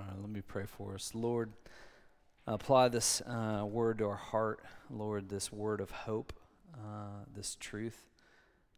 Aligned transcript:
All 0.00 0.06
right, 0.06 0.20
let 0.20 0.30
me 0.30 0.40
pray 0.40 0.64
for 0.64 0.94
us. 0.94 1.12
Lord, 1.14 1.52
apply 2.46 2.88
this 2.88 3.20
uh, 3.22 3.66
word 3.66 3.98
to 3.98 4.06
our 4.06 4.16
heart. 4.16 4.60
Lord, 4.88 5.28
this 5.28 5.52
word 5.52 5.82
of 5.82 5.90
hope, 5.90 6.32
uh, 6.72 7.24
this 7.34 7.56
truth 7.60 8.06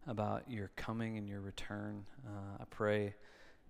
about 0.09 0.51
your 0.51 0.73
coming 0.75 1.17
and 1.19 1.29
your 1.29 1.41
return. 1.41 2.07
Uh, 2.27 2.63
I 2.63 2.65
pray, 2.71 3.15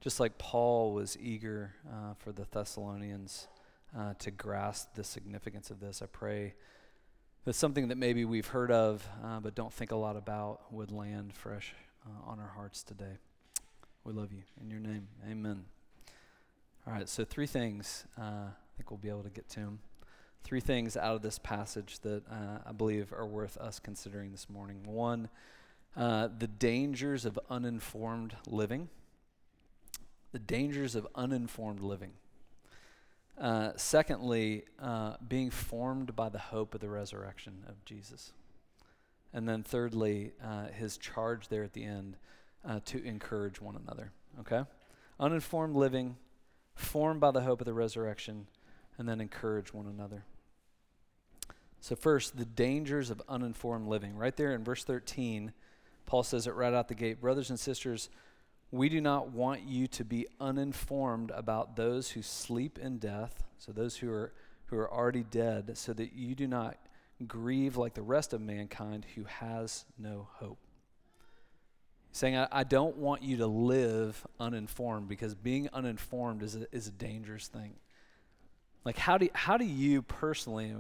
just 0.01 0.19
like 0.19 0.39
Paul 0.39 0.95
was 0.95 1.19
eager 1.21 1.75
uh, 1.93 2.15
for 2.15 2.33
the 2.33 2.47
Thessalonians 2.51 3.49
uh, 3.95 4.15
to 4.21 4.31
grasp 4.31 4.95
the 4.95 5.05
significance 5.05 5.71
of 5.71 5.79
this, 5.79 6.01
I 6.01 6.07
pray 6.07 6.55
that 7.45 7.53
something 7.53 7.89
that 7.89 7.99
maybe 7.99 8.25
we've 8.25 8.47
heard 8.47 8.71
of 8.71 9.07
uh, 9.23 9.41
but 9.41 9.55
don't 9.55 9.73
think 9.73 9.91
a 9.91 9.97
lot 9.97 10.17
about 10.17 10.73
would 10.73 10.91
land 10.91 11.35
fresh 11.35 11.75
on 12.27 12.41
our 12.41 12.53
hearts 12.55 12.83
today. 12.83 13.19
We 14.05 14.15
love 14.15 14.33
you. 14.33 14.43
In 14.59 14.71
your 14.71 14.81
name, 14.81 15.09
amen. 15.29 15.67
All 16.85 16.93
right, 16.93 17.09
so 17.09 17.25
three 17.25 17.47
things. 17.47 18.07
Uh, 18.19 18.23
I 18.23 18.77
think 18.77 18.91
we'll 18.91 18.99
be 18.99 19.09
able 19.09 19.23
to 19.23 19.31
get 19.31 19.49
to 19.51 19.61
them. 19.61 19.79
Three 20.43 20.59
things 20.59 20.97
out 20.97 21.15
of 21.15 21.23
this 21.23 21.39
passage 21.39 22.01
that 22.01 22.27
uh, 22.29 22.59
I 22.67 22.73
believe 22.73 23.13
are 23.13 23.25
worth 23.25 23.57
us 23.59 23.79
considering 23.79 24.33
this 24.33 24.51
morning. 24.51 24.81
One, 24.85 25.29
uh, 25.97 26.29
the 26.37 26.49
dangers 26.49 27.25
of 27.25 27.39
uninformed 27.49 28.35
living. 28.49 28.89
The 30.33 30.41
dangers 30.41 30.97
of 30.97 31.07
uninformed 31.15 31.79
living. 31.79 32.15
Uh, 33.41 33.71
secondly, 33.77 34.65
uh, 34.81 35.15
being 35.29 35.51
formed 35.51 36.17
by 36.17 36.31
the 36.31 36.41
hope 36.41 36.75
of 36.75 36.81
the 36.81 36.89
resurrection 36.89 37.63
of 37.69 37.85
Jesus. 37.85 38.33
And 39.33 39.49
then 39.49 39.63
thirdly, 39.63 40.33
uh, 40.45 40.67
his 40.67 40.99
charge 40.99 41.47
there 41.47 41.63
at 41.63 41.75
the 41.75 41.85
end 41.85 42.17
to 42.85 43.05
encourage 43.05 43.61
one 43.61 43.77
another. 43.77 44.11
Okay? 44.41 44.65
Uninformed 45.21 45.77
living, 45.77 46.17
formed 46.75 47.21
by 47.21 47.31
the 47.31 47.43
hope 47.43 47.61
of 47.61 47.65
the 47.65 47.75
resurrection, 47.75 48.47
and 48.99 49.09
then 49.09 49.21
encourage 49.21 49.73
one 49.73 49.87
another. 49.87 50.25
So, 51.81 51.97
first, 51.97 52.37
the 52.37 52.45
dangers 52.45 53.11
of 53.11 53.23
uninformed 53.29 53.89
living. 53.89 54.17
Right 54.17 54.37
there 54.37 54.53
in 54.53 54.63
verse 54.63 54.85
13, 54.85 55.53
Paul 56.07 56.23
says 56.23 56.47
it 56.47 56.55
right 56.55 56.73
out 56.73 56.89
the 56.89 56.95
gate 56.95 57.21
Brothers 57.21 57.51
and 57.51 57.59
sisters, 57.59 58.09
we 58.71 58.89
do 58.89 59.01
not 59.01 59.31
want 59.31 59.63
you 59.63 59.87
to 59.89 60.05
be 60.05 60.27
uninformed 60.41 61.31
about 61.33 61.77
those 61.77 62.11
who 62.11 62.23
sleep 62.23 62.79
in 62.79 62.99
death, 62.99 63.43
so 63.59 63.73
those 63.73 63.97
who 63.97 64.11
are, 64.11 64.33
who 64.67 64.79
are 64.79 64.93
already 64.93 65.25
dead, 65.25 65.77
so 65.77 65.93
that 65.93 66.13
you 66.15 66.35
do 66.35 66.47
not 66.47 66.79
grieve 67.27 67.77
like 67.77 67.95
the 67.95 68.03
rest 68.03 68.33
of 68.33 68.41
mankind 68.41 69.07
who 69.15 69.25
has 69.25 69.85
no 69.99 70.29
hope 70.35 70.59
saying, 72.13 72.37
I, 72.37 72.47
I, 72.53 72.65
don't 72.65 72.99
want 72.99 73.23
you 73.23 73.39
to 73.39 73.47
live 73.47 74.27
uninformed 74.39 75.09
because 75.09 75.35
being 75.35 75.69
uninformed 75.73 76.43
is 76.43 76.57
a, 76.57 76.67
is 76.71 76.87
a 76.87 76.93
dangerous 76.93 77.49
thing. 77.49 77.73
Like, 78.85 78.99
how 78.99 79.17
do, 79.17 79.29
how 79.33 79.57
do 79.57 79.65
you 79.65 80.03
personally, 80.03 80.75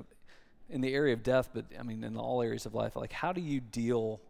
in 0.68 0.80
the 0.82 0.92
area 0.92 1.14
of 1.14 1.22
death, 1.22 1.50
but 1.54 1.64
I 1.78 1.82
mean, 1.82 2.04
in 2.04 2.16
all 2.16 2.42
areas 2.42 2.66
of 2.66 2.74
life, 2.74 2.96
like, 2.96 3.12
how 3.12 3.32
do 3.32 3.40
you 3.40 3.60
deal 3.60 4.20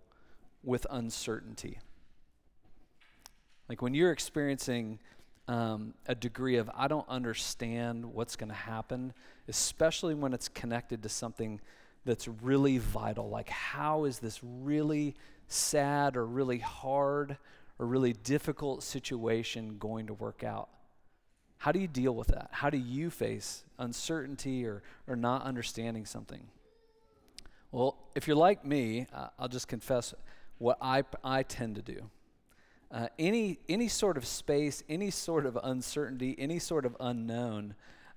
with 0.62 0.86
uncertainty? 0.90 1.78
Like, 3.68 3.82
when 3.82 3.94
you're 3.94 4.12
experiencing 4.12 5.00
um, 5.48 5.94
a 6.06 6.14
degree 6.14 6.56
of, 6.56 6.70
I 6.74 6.86
don't 6.86 7.08
understand 7.08 8.04
what's 8.04 8.36
going 8.36 8.50
to 8.50 8.54
happen, 8.54 9.12
especially 9.48 10.14
when 10.14 10.32
it's 10.32 10.48
connected 10.48 11.02
to 11.02 11.08
something 11.08 11.60
that's 12.04 12.28
really 12.28 12.78
vital. 12.78 13.28
Like, 13.28 13.48
how 13.48 14.04
is 14.04 14.18
this 14.18 14.40
really 14.42 15.16
sad 15.48 16.16
or 16.16 16.26
really 16.26 16.58
hard 16.58 17.36
or 17.78 17.86
really 17.86 18.12
difficult 18.12 18.82
situation 18.82 19.78
going 19.78 20.06
to 20.06 20.14
work 20.14 20.44
out? 20.44 20.68
How 21.58 21.70
do 21.70 21.78
you 21.78 21.88
deal 21.88 22.14
with 22.14 22.28
that? 22.28 22.48
How 22.50 22.70
do 22.70 22.78
you 22.78 23.08
face 23.08 23.64
uncertainty 23.78 24.66
or, 24.66 24.82
or 25.06 25.14
not 25.14 25.42
understanding 25.44 26.06
something? 26.06 26.48
Well, 27.70 27.96
if 28.14 28.26
you're 28.26 28.36
like 28.36 28.64
me, 28.64 29.06
uh, 29.14 29.28
I'll 29.38 29.48
just 29.48 29.68
confess 29.68 30.12
what 30.58 30.76
I, 30.80 31.04
I 31.24 31.42
tend 31.42 31.76
to 31.76 31.82
do. 31.82 32.10
Uh, 32.90 33.06
any, 33.18 33.58
any 33.68 33.88
sort 33.88 34.16
of 34.16 34.26
space, 34.26 34.82
any 34.88 35.10
sort 35.10 35.46
of 35.46 35.58
uncertainty, 35.62 36.34
any 36.38 36.58
sort 36.58 36.84
of 36.84 36.96
unknown, 37.00 37.74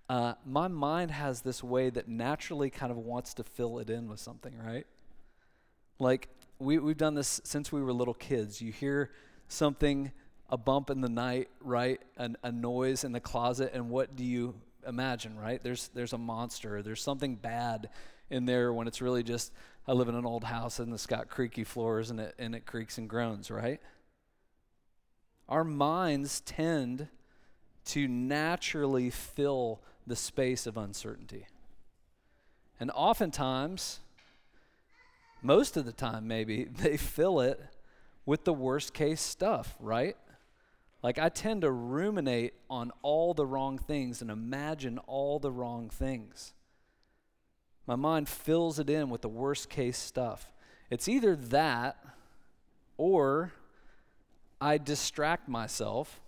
uh, 0.10 0.34
my 0.46 0.68
mind 0.68 1.12
has 1.12 1.42
this 1.42 1.64
way 1.64 1.90
that 1.90 2.08
naturally 2.08 2.70
kind 2.70 2.92
of 2.92 2.98
wants 2.98 3.34
to 3.36 3.44
fill 3.44 3.80
it 3.80 3.90
in 3.90 4.10
with 4.10 4.20
something, 4.20 4.58
right? 4.58 4.86
Like, 5.98 6.28
we, 6.60 6.80
we've 6.80 6.98
done 6.98 7.16
this 7.16 7.42
since 7.44 7.72
we 7.72 7.82
were 7.82 7.94
little 7.94 8.14
kids. 8.14 8.62
You 8.62 8.72
hear 8.72 9.12
something, 9.48 10.12
a 10.50 10.58
bump 10.58 10.90
in 10.90 11.02
the 11.02 11.10
night, 11.10 11.50
right? 11.62 12.02
An, 12.18 12.38
a 12.44 12.52
noise 12.52 13.04
in 13.04 13.12
the 13.12 13.20
closet, 13.20 13.72
and 13.74 13.90
what 13.90 14.16
do 14.16 14.24
you 14.24 14.56
imagine, 14.88 15.38
right? 15.38 15.62
There's, 15.62 15.90
there's 15.90 16.14
a 16.14 16.18
monster, 16.18 16.82
there's 16.82 17.02
something 17.02 17.36
bad 17.36 17.90
in 18.30 18.46
there 18.46 18.74
when 18.74 18.88
it's 18.88 19.02
really 19.02 19.24
just, 19.24 19.52
I 19.88 19.94
live 19.94 20.10
in 20.10 20.16
an 20.16 20.26
old 20.26 20.44
house 20.44 20.80
and 20.80 20.94
it's 20.94 21.06
got 21.06 21.30
creaky 21.30 21.64
floors 21.64 22.10
and 22.10 22.20
it, 22.20 22.36
and 22.40 22.56
it 22.56 22.66
creaks 22.66 22.98
and 22.98 23.10
groans, 23.10 23.52
right? 23.52 23.82
Our 25.48 25.64
minds 25.64 26.42
tend 26.42 27.08
to 27.86 28.08
naturally 28.08 29.10
fill 29.10 29.82
the 30.08 30.16
space 30.16 30.66
of 30.66 30.78
uncertainty. 30.78 31.48
And 32.80 32.92
oftentimes, 32.92 34.00
most 35.46 35.78
of 35.78 35.86
the 35.86 35.94
time 35.94 36.28
maybe, 36.28 36.64
they 36.78 36.98
fill 36.98 37.40
it 37.40 37.60
with 38.26 38.44
the 38.44 38.54
worst 38.54 38.94
case 38.94 39.22
stuff, 39.22 39.76
right? 39.80 40.18
Like 41.04 41.20
I 41.20 41.30
tend 41.30 41.62
to 41.62 41.72
ruminate 41.72 42.54
on 42.70 42.92
all 43.04 43.34
the 43.36 43.46
wrong 43.46 43.78
things 43.78 44.22
and 44.22 44.32
imagine 44.32 44.98
all 45.06 45.38
the 45.38 45.52
wrong 45.52 45.90
things. 45.90 46.54
My 47.86 47.96
mind 47.96 48.28
fills 48.28 48.80
it 48.80 48.90
in 48.90 49.12
with 49.12 49.22
the 49.22 49.30
worst 49.30 49.70
case 49.70 50.00
stuff. 50.00 50.52
It's 50.90 51.08
either 51.08 51.36
that 51.36 51.98
or 52.98 53.52
I 54.60 54.80
distract 54.80 55.48
myself. 55.48 56.20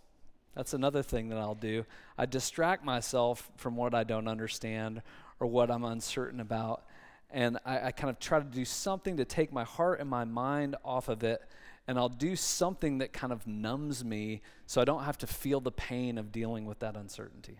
That's 0.55 0.73
another 0.73 1.01
thing 1.01 1.29
that 1.29 1.39
I'll 1.39 1.55
do. 1.55 1.85
I 2.15 2.27
distract 2.27 2.83
myself 2.83 3.51
from 3.57 3.75
what 3.75 3.95
I 3.95 4.03
don't 4.03 4.27
understand 4.27 5.01
or 5.39 5.47
what 5.47 5.71
I'm 5.71 5.83
uncertain 5.83 6.39
about 6.39 6.83
and 7.29 7.57
I, 7.65 7.87
I, 7.87 7.91
kind 7.91 8.09
of 8.09 8.19
try 8.19 8.39
to 8.39 8.45
do 8.45 8.63
something 8.63 9.17
to 9.17 9.25
take 9.25 9.51
my 9.51 9.63
heart 9.63 9.99
and 9.99 10.09
my 10.09 10.23
mind 10.23 10.75
off 10.83 11.09
of 11.09 11.23
it 11.23 11.41
and 11.87 11.97
i'll 11.97 12.09
do 12.09 12.35
something 12.35 12.99
that 12.99 13.13
kind 13.13 13.33
of 13.33 13.45
numbs 13.45 14.03
me 14.03 14.41
so 14.65 14.81
i 14.81 14.85
don't 14.85 15.03
have 15.03 15.17
to 15.19 15.27
feel 15.27 15.59
the 15.59 15.71
pain 15.71 16.17
of 16.17 16.31
dealing 16.31 16.65
with 16.65 16.79
that 16.79 16.95
uncertainty. 16.95 17.59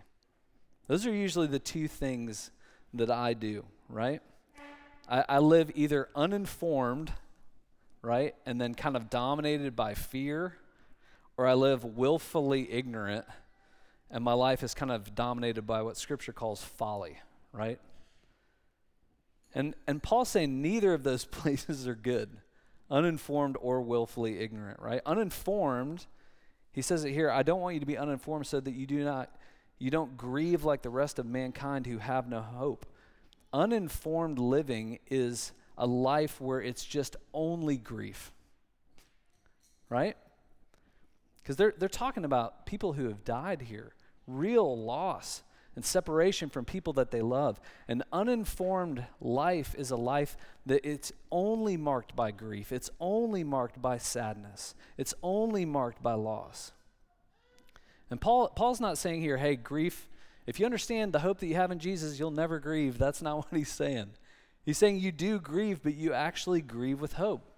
Those 0.86 1.04
are 1.04 1.12
usually 1.12 1.46
the 1.46 1.58
two 1.58 1.86
things 1.88 2.50
that 2.94 3.10
i 3.10 3.34
do 3.34 3.64
right? 3.88 4.22
I, 5.08 5.24
I 5.28 5.38
live 5.38 5.70
either 5.74 6.08
uninformed 6.14 7.12
right 8.02 8.34
and 8.46 8.60
then 8.60 8.74
kind 8.74 8.96
of 8.96 9.10
dominated 9.10 9.74
by 9.76 9.94
fear 9.94 10.54
or 11.36 11.46
i 11.46 11.54
live 11.54 11.84
willfully 11.84 12.70
ignorant 12.70 13.26
and 14.10 14.24
my 14.24 14.32
life 14.32 14.62
is 14.62 14.72
kind 14.72 14.90
of 14.90 15.14
dominated 15.14 15.66
by 15.66 15.82
what 15.82 15.96
scripture 15.96 16.32
calls 16.32 16.62
folly 16.62 17.18
right 17.52 17.80
and, 19.54 19.74
and 19.86 20.02
Paul's 20.02 20.28
saying 20.28 20.60
neither 20.60 20.94
of 20.94 21.02
those 21.02 21.24
places 21.26 21.86
are 21.88 21.94
good, 21.94 22.38
uninformed 22.90 23.56
or 23.60 23.80
willfully 23.80 24.40
ignorant, 24.40 24.80
right? 24.80 25.00
Uninformed, 25.06 26.06
he 26.72 26.82
says 26.82 27.04
it 27.04 27.12
here, 27.12 27.30
I 27.30 27.42
don't 27.42 27.60
want 27.60 27.74
you 27.74 27.80
to 27.80 27.86
be 27.86 27.98
uninformed 27.98 28.46
so 28.46 28.60
that 28.60 28.74
you 28.74 28.86
do 28.86 29.04
not 29.04 29.30
you 29.78 29.90
don't 29.90 30.16
grieve 30.16 30.64
like 30.64 30.82
the 30.82 30.90
rest 30.90 31.18
of 31.18 31.26
mankind 31.26 31.86
who 31.86 31.98
have 31.98 32.28
no 32.28 32.40
hope. 32.40 32.84
Uninformed 33.52 34.38
living 34.38 34.98
is 35.08 35.52
a 35.76 35.86
life 35.86 36.40
where 36.40 36.60
it's 36.60 36.84
just 36.84 37.16
only 37.32 37.76
grief. 37.76 38.32
Right? 39.88 40.16
Because 41.40 41.56
they're, 41.56 41.74
they're 41.78 41.88
talking 41.88 42.24
about 42.24 42.66
people 42.66 42.92
who 42.92 43.08
have 43.08 43.24
died 43.24 43.62
here, 43.62 43.94
real 44.26 44.84
loss 44.84 45.42
and 45.78 45.84
separation 45.84 46.48
from 46.48 46.64
people 46.64 46.92
that 46.94 47.12
they 47.12 47.22
love. 47.22 47.60
An 47.86 48.02
uninformed 48.12 49.06
life 49.20 49.76
is 49.78 49.92
a 49.92 49.96
life 49.96 50.36
that 50.66 50.84
it's 50.84 51.12
only 51.30 51.76
marked 51.76 52.16
by 52.16 52.32
grief, 52.32 52.72
it's 52.72 52.90
only 52.98 53.44
marked 53.44 53.80
by 53.80 53.96
sadness, 53.96 54.74
it's 54.96 55.14
only 55.22 55.64
marked 55.64 56.02
by 56.02 56.14
loss. 56.14 56.72
And 58.10 58.20
Paul, 58.20 58.48
Paul's 58.48 58.80
not 58.80 58.98
saying 58.98 59.20
here, 59.20 59.36
hey, 59.36 59.54
grief, 59.54 60.08
if 60.48 60.58
you 60.58 60.66
understand 60.66 61.12
the 61.12 61.20
hope 61.20 61.38
that 61.38 61.46
you 61.46 61.54
have 61.54 61.70
in 61.70 61.78
Jesus, 61.78 62.18
you'll 62.18 62.32
never 62.32 62.58
grieve. 62.58 62.98
That's 62.98 63.22
not 63.22 63.36
what 63.36 63.56
he's 63.56 63.70
saying. 63.70 64.10
He's 64.64 64.78
saying 64.78 64.98
you 64.98 65.12
do 65.12 65.38
grieve, 65.38 65.84
but 65.84 65.94
you 65.94 66.12
actually 66.12 66.60
grieve 66.60 67.00
with 67.00 67.12
hope. 67.12 67.48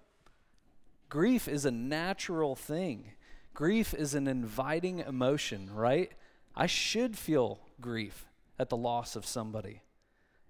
Grief 1.09 1.47
is 1.47 1.65
a 1.65 1.71
natural 1.71 2.55
thing. 2.55 3.13
Grief 3.55 3.95
is 3.95 4.13
an 4.13 4.27
inviting 4.27 4.99
emotion, 4.99 5.73
right? 5.73 6.11
I 6.55 6.67
should 6.67 7.17
feel 7.17 7.61
grief 7.81 8.25
at 8.59 8.69
the 8.69 8.77
loss 8.77 9.15
of 9.15 9.25
somebody. 9.25 9.81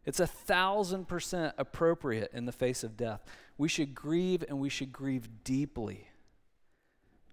It's 0.06 0.20
a 0.20 0.28
thousand 0.28 1.08
percent 1.08 1.54
appropriate 1.58 2.32
in 2.34 2.46
the 2.46 2.52
face 2.52 2.84
of 2.84 2.98
death. 2.98 3.24
We 3.58 3.68
should 3.70 3.94
grieve 3.94 4.44
and 4.48 4.60
we 4.60 4.70
should 4.70 4.92
grieve 4.92 5.44
deeply. 5.44 6.08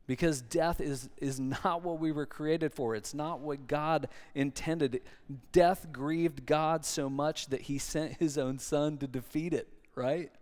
because 0.07 0.41
death 0.41 0.81
is, 0.81 1.09
is 1.19 1.39
not 1.65 1.83
what 1.83 2.01
we 2.01 2.11
were 2.13 2.27
created 2.27 2.73
for. 2.73 2.97
It's 2.97 3.15
not 3.15 3.41
what 3.41 3.69
God 3.69 4.09
intended. 4.35 5.03
Death 5.53 5.87
grieved 5.93 6.47
God 6.47 6.85
so 6.85 7.09
much 7.09 7.47
that 7.49 7.63
he 7.63 7.79
sent 7.79 8.15
his 8.15 8.37
own 8.37 8.59
son 8.59 8.99
to 8.99 9.07
defeat 9.07 9.53
it, 9.53 9.69
right? 9.95 10.33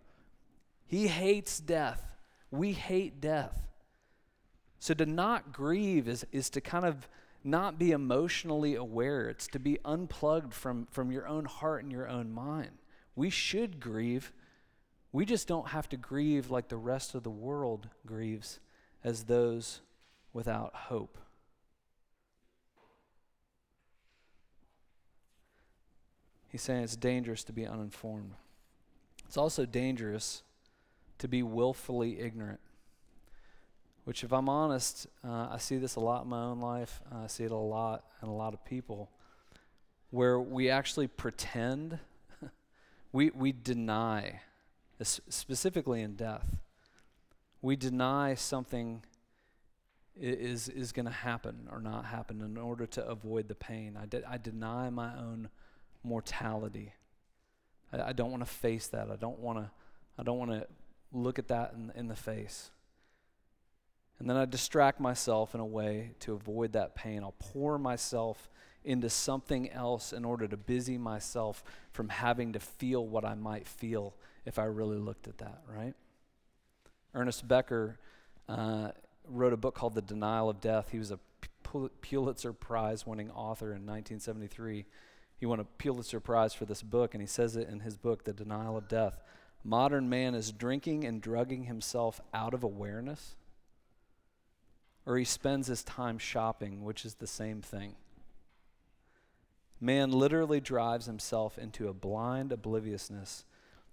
He 0.87 1.07
hates 1.07 1.59
death. 1.59 2.01
We 2.49 2.73
hate 2.73 3.19
death. 3.21 3.61
So 4.79 4.93
to 4.93 5.05
not 5.05 5.51
grieve 5.51 6.07
is, 6.07 6.25
is 6.31 6.49
to 6.51 6.61
kind 6.61 6.85
of 6.85 7.09
not 7.47 7.79
be 7.79 7.91
emotionally 7.91 8.75
aware. 8.75 9.29
It's 9.29 9.47
to 9.47 9.59
be 9.59 9.79
unplugged 9.85 10.53
from, 10.53 10.87
from 10.91 11.11
your 11.11 11.27
own 11.27 11.45
heart 11.45 11.83
and 11.83 11.91
your 11.91 12.07
own 12.07 12.31
mind. 12.31 12.71
We 13.15 13.29
should 13.29 13.79
grieve. 13.79 14.31
We 15.11 15.25
just 15.25 15.47
don't 15.47 15.69
have 15.69 15.89
to 15.89 15.97
grieve 15.97 16.51
like 16.51 16.67
the 16.67 16.77
rest 16.77 17.15
of 17.15 17.23
the 17.23 17.31
world 17.31 17.87
grieves 18.05 18.59
as 19.03 19.23
those 19.23 19.81
without 20.33 20.75
hope. 20.75 21.17
He's 26.49 26.61
saying 26.61 26.83
it's 26.83 26.95
dangerous 26.95 27.43
to 27.45 27.53
be 27.53 27.65
uninformed. 27.65 28.33
It's 29.25 29.37
also 29.37 29.65
dangerous 29.65 30.43
to 31.19 31.27
be 31.27 31.43
willfully 31.43 32.19
ignorant. 32.19 32.59
Which, 34.07 34.23
if 34.23 34.31
I'm 34.31 34.47
honest, 34.47 35.05
uh, 35.21 35.49
I 35.51 35.57
see 35.57 35.75
this 35.75 35.97
a 35.97 35.99
lot 35.99 36.23
in 36.23 36.29
my 36.29 36.41
own 36.41 36.61
life. 36.61 37.01
Uh, 37.11 37.25
I 37.25 37.27
see 37.27 37.43
it 37.43 37.51
a 37.51 37.57
lot 37.57 38.05
in 38.23 38.29
a 38.29 38.33
lot 38.33 38.53
of 38.53 38.63
people, 38.63 39.09
where 40.11 40.39
we 40.39 40.69
actually 40.69 41.07
pretend, 41.07 41.99
we, 43.11 43.31
we 43.31 43.51
deny, 43.51 44.39
specifically 45.01 46.01
in 46.01 46.15
death, 46.15 46.55
we 47.61 47.75
deny 47.75 48.33
something 48.33 49.03
is, 50.15 50.69
is 50.69 50.93
going 50.93 51.07
to 51.07 51.11
happen 51.11 51.67
or 51.69 51.81
not 51.81 52.05
happen 52.05 52.41
in 52.41 52.57
order 52.57 52.85
to 52.85 53.05
avoid 53.05 53.49
the 53.49 53.55
pain. 53.55 53.97
I, 54.01 54.05
de- 54.05 54.25
I 54.25 54.37
deny 54.37 54.89
my 54.89 55.17
own 55.17 55.49
mortality. 56.01 56.93
I, 57.91 58.03
I 58.03 58.13
don't 58.13 58.31
want 58.31 58.41
to 58.41 58.49
face 58.49 58.87
that. 58.87 59.11
I 59.11 59.17
don't 59.17 59.39
want 59.39 59.59
to. 59.59 59.69
I 60.17 60.23
don't 60.23 60.37
want 60.37 60.51
to 60.51 60.65
look 61.11 61.39
at 61.39 61.49
that 61.49 61.73
in, 61.73 61.91
in 61.93 62.07
the 62.07 62.15
face. 62.15 62.71
And 64.19 64.29
then 64.29 64.37
I 64.37 64.45
distract 64.45 64.99
myself 64.99 65.53
in 65.53 65.61
a 65.61 65.65
way 65.65 66.11
to 66.21 66.33
avoid 66.33 66.73
that 66.73 66.95
pain. 66.95 67.23
I'll 67.23 67.35
pour 67.37 67.77
myself 67.77 68.49
into 68.83 69.09
something 69.09 69.69
else 69.69 70.13
in 70.13 70.25
order 70.25 70.47
to 70.47 70.57
busy 70.57 70.97
myself 70.97 71.63
from 71.91 72.09
having 72.09 72.53
to 72.53 72.59
feel 72.59 73.05
what 73.05 73.25
I 73.25 73.35
might 73.35 73.67
feel 73.67 74.15
if 74.45 74.57
I 74.57 74.63
really 74.63 74.97
looked 74.97 75.27
at 75.27 75.37
that, 75.39 75.61
right? 75.67 75.93
Ernest 77.13 77.47
Becker 77.47 77.99
uh, 78.47 78.91
wrote 79.27 79.53
a 79.53 79.57
book 79.57 79.75
called 79.75 79.93
The 79.93 80.01
Denial 80.01 80.49
of 80.49 80.61
Death. 80.61 80.89
He 80.91 80.99
was 80.99 81.11
a 81.11 81.19
Pulitzer 82.01 82.53
Prize 82.53 83.05
winning 83.05 83.29
author 83.31 83.67
in 83.67 83.85
1973. 83.85 84.85
He 85.37 85.45
won 85.45 85.59
a 85.59 85.65
Pulitzer 85.65 86.19
Prize 86.19 86.53
for 86.53 86.65
this 86.65 86.81
book, 86.81 87.13
and 87.13 87.21
he 87.21 87.27
says 87.27 87.55
it 87.55 87.67
in 87.69 87.81
his 87.81 87.97
book, 87.97 88.23
The 88.23 88.33
Denial 88.33 88.77
of 88.77 88.87
Death. 88.87 89.19
Modern 89.63 90.07
man 90.07 90.33
is 90.33 90.51
drinking 90.51 91.03
and 91.03 91.21
drugging 91.21 91.63
himself 91.63 92.21
out 92.33 92.53
of 92.53 92.63
awareness, 92.63 93.35
or 95.07 95.17
he 95.17 95.23
spends 95.23 95.67
his 95.67 95.85
time 95.85 96.17
shopping, 96.17 96.83
which 96.83 97.05
is 97.05 97.15
the 97.15 97.25
same 97.25 97.61
thing. 97.61 97.95
Man 99.79 100.11
literally 100.11 100.59
drives 100.59 101.05
himself 101.05 101.57
into 101.57 101.87
a 101.87 101.93
blind 101.93 102.51
obliviousness 102.51 103.45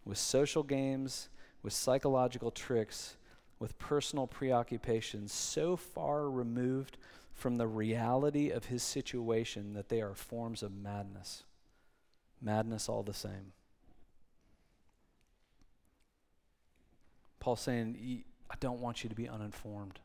with 0.05 0.19
social 0.19 0.65
games, 0.65 1.29
with 1.63 1.73
psychological 1.73 2.51
tricks, 2.51 3.17
with 3.61 3.79
personal 3.79 4.27
preoccupations 4.27 5.33
so 5.33 5.77
far 5.77 6.29
removed 6.29 6.99
from 7.33 7.57
the 7.57 7.69
reality 7.69 8.51
of 8.51 8.65
his 8.65 8.83
situation 8.83 9.73
that 9.75 9.89
they 9.89 10.03
are 10.03 10.15
forms 10.15 10.65
of 10.65 10.75
madness. 10.75 11.45
Madness 12.43 12.89
all 12.89 13.05
the 13.05 13.15
same. 13.15 13.53
Paul's 17.39 17.61
saying, 17.61 18.25
I 18.51 18.55
don't 18.59 18.81
want 18.81 19.05
you 19.05 19.11
to 19.11 19.15
be 19.15 19.29
uninformed. 19.29 20.01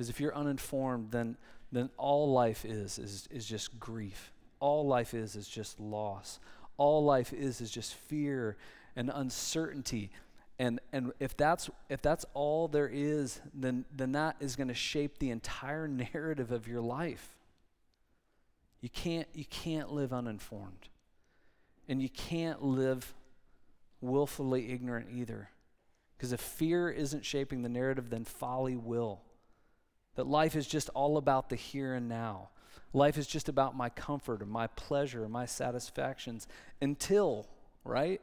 Because 0.00 0.08
if 0.08 0.18
you're 0.18 0.34
uninformed, 0.34 1.10
then, 1.10 1.36
then 1.70 1.90
all 1.98 2.32
life 2.32 2.64
is, 2.64 2.98
is 2.98 3.28
is 3.30 3.44
just 3.44 3.78
grief. 3.78 4.32
All 4.58 4.86
life 4.86 5.12
is 5.12 5.36
is 5.36 5.46
just 5.46 5.78
loss. 5.78 6.40
All 6.78 7.04
life 7.04 7.34
is 7.34 7.60
is 7.60 7.70
just 7.70 7.92
fear 7.92 8.56
and 8.96 9.10
uncertainty. 9.14 10.10
And, 10.58 10.80
and 10.90 11.12
if, 11.20 11.36
that's, 11.36 11.68
if 11.90 12.00
that's 12.00 12.24
all 12.32 12.66
there 12.66 12.88
is, 12.90 13.42
then, 13.52 13.84
then 13.94 14.12
that 14.12 14.36
is 14.40 14.56
going 14.56 14.68
to 14.68 14.74
shape 14.74 15.18
the 15.18 15.28
entire 15.28 15.86
narrative 16.14 16.50
of 16.50 16.66
your 16.66 16.80
life. 16.80 17.36
You 18.80 18.88
can't, 18.88 19.28
you 19.34 19.44
can't 19.44 19.92
live 19.92 20.14
uninformed. 20.14 20.88
And 21.90 22.00
you 22.00 22.08
can't 22.08 22.62
live 22.62 23.12
willfully 24.00 24.72
ignorant 24.72 25.08
either. 25.12 25.50
Because 26.16 26.32
if 26.32 26.40
fear 26.40 26.88
isn't 26.88 27.26
shaping 27.26 27.60
the 27.60 27.68
narrative, 27.68 28.08
then 28.08 28.24
folly 28.24 28.76
will. 28.76 29.20
That 30.16 30.26
life 30.26 30.56
is 30.56 30.66
just 30.66 30.88
all 30.90 31.16
about 31.16 31.48
the 31.48 31.56
here 31.56 31.94
and 31.94 32.08
now. 32.08 32.50
Life 32.92 33.16
is 33.16 33.26
just 33.26 33.48
about 33.48 33.76
my 33.76 33.88
comfort 33.88 34.42
and 34.42 34.50
my 34.50 34.66
pleasure 34.68 35.22
and 35.22 35.32
my 35.32 35.46
satisfactions 35.46 36.48
until, 36.82 37.48
right? 37.84 38.20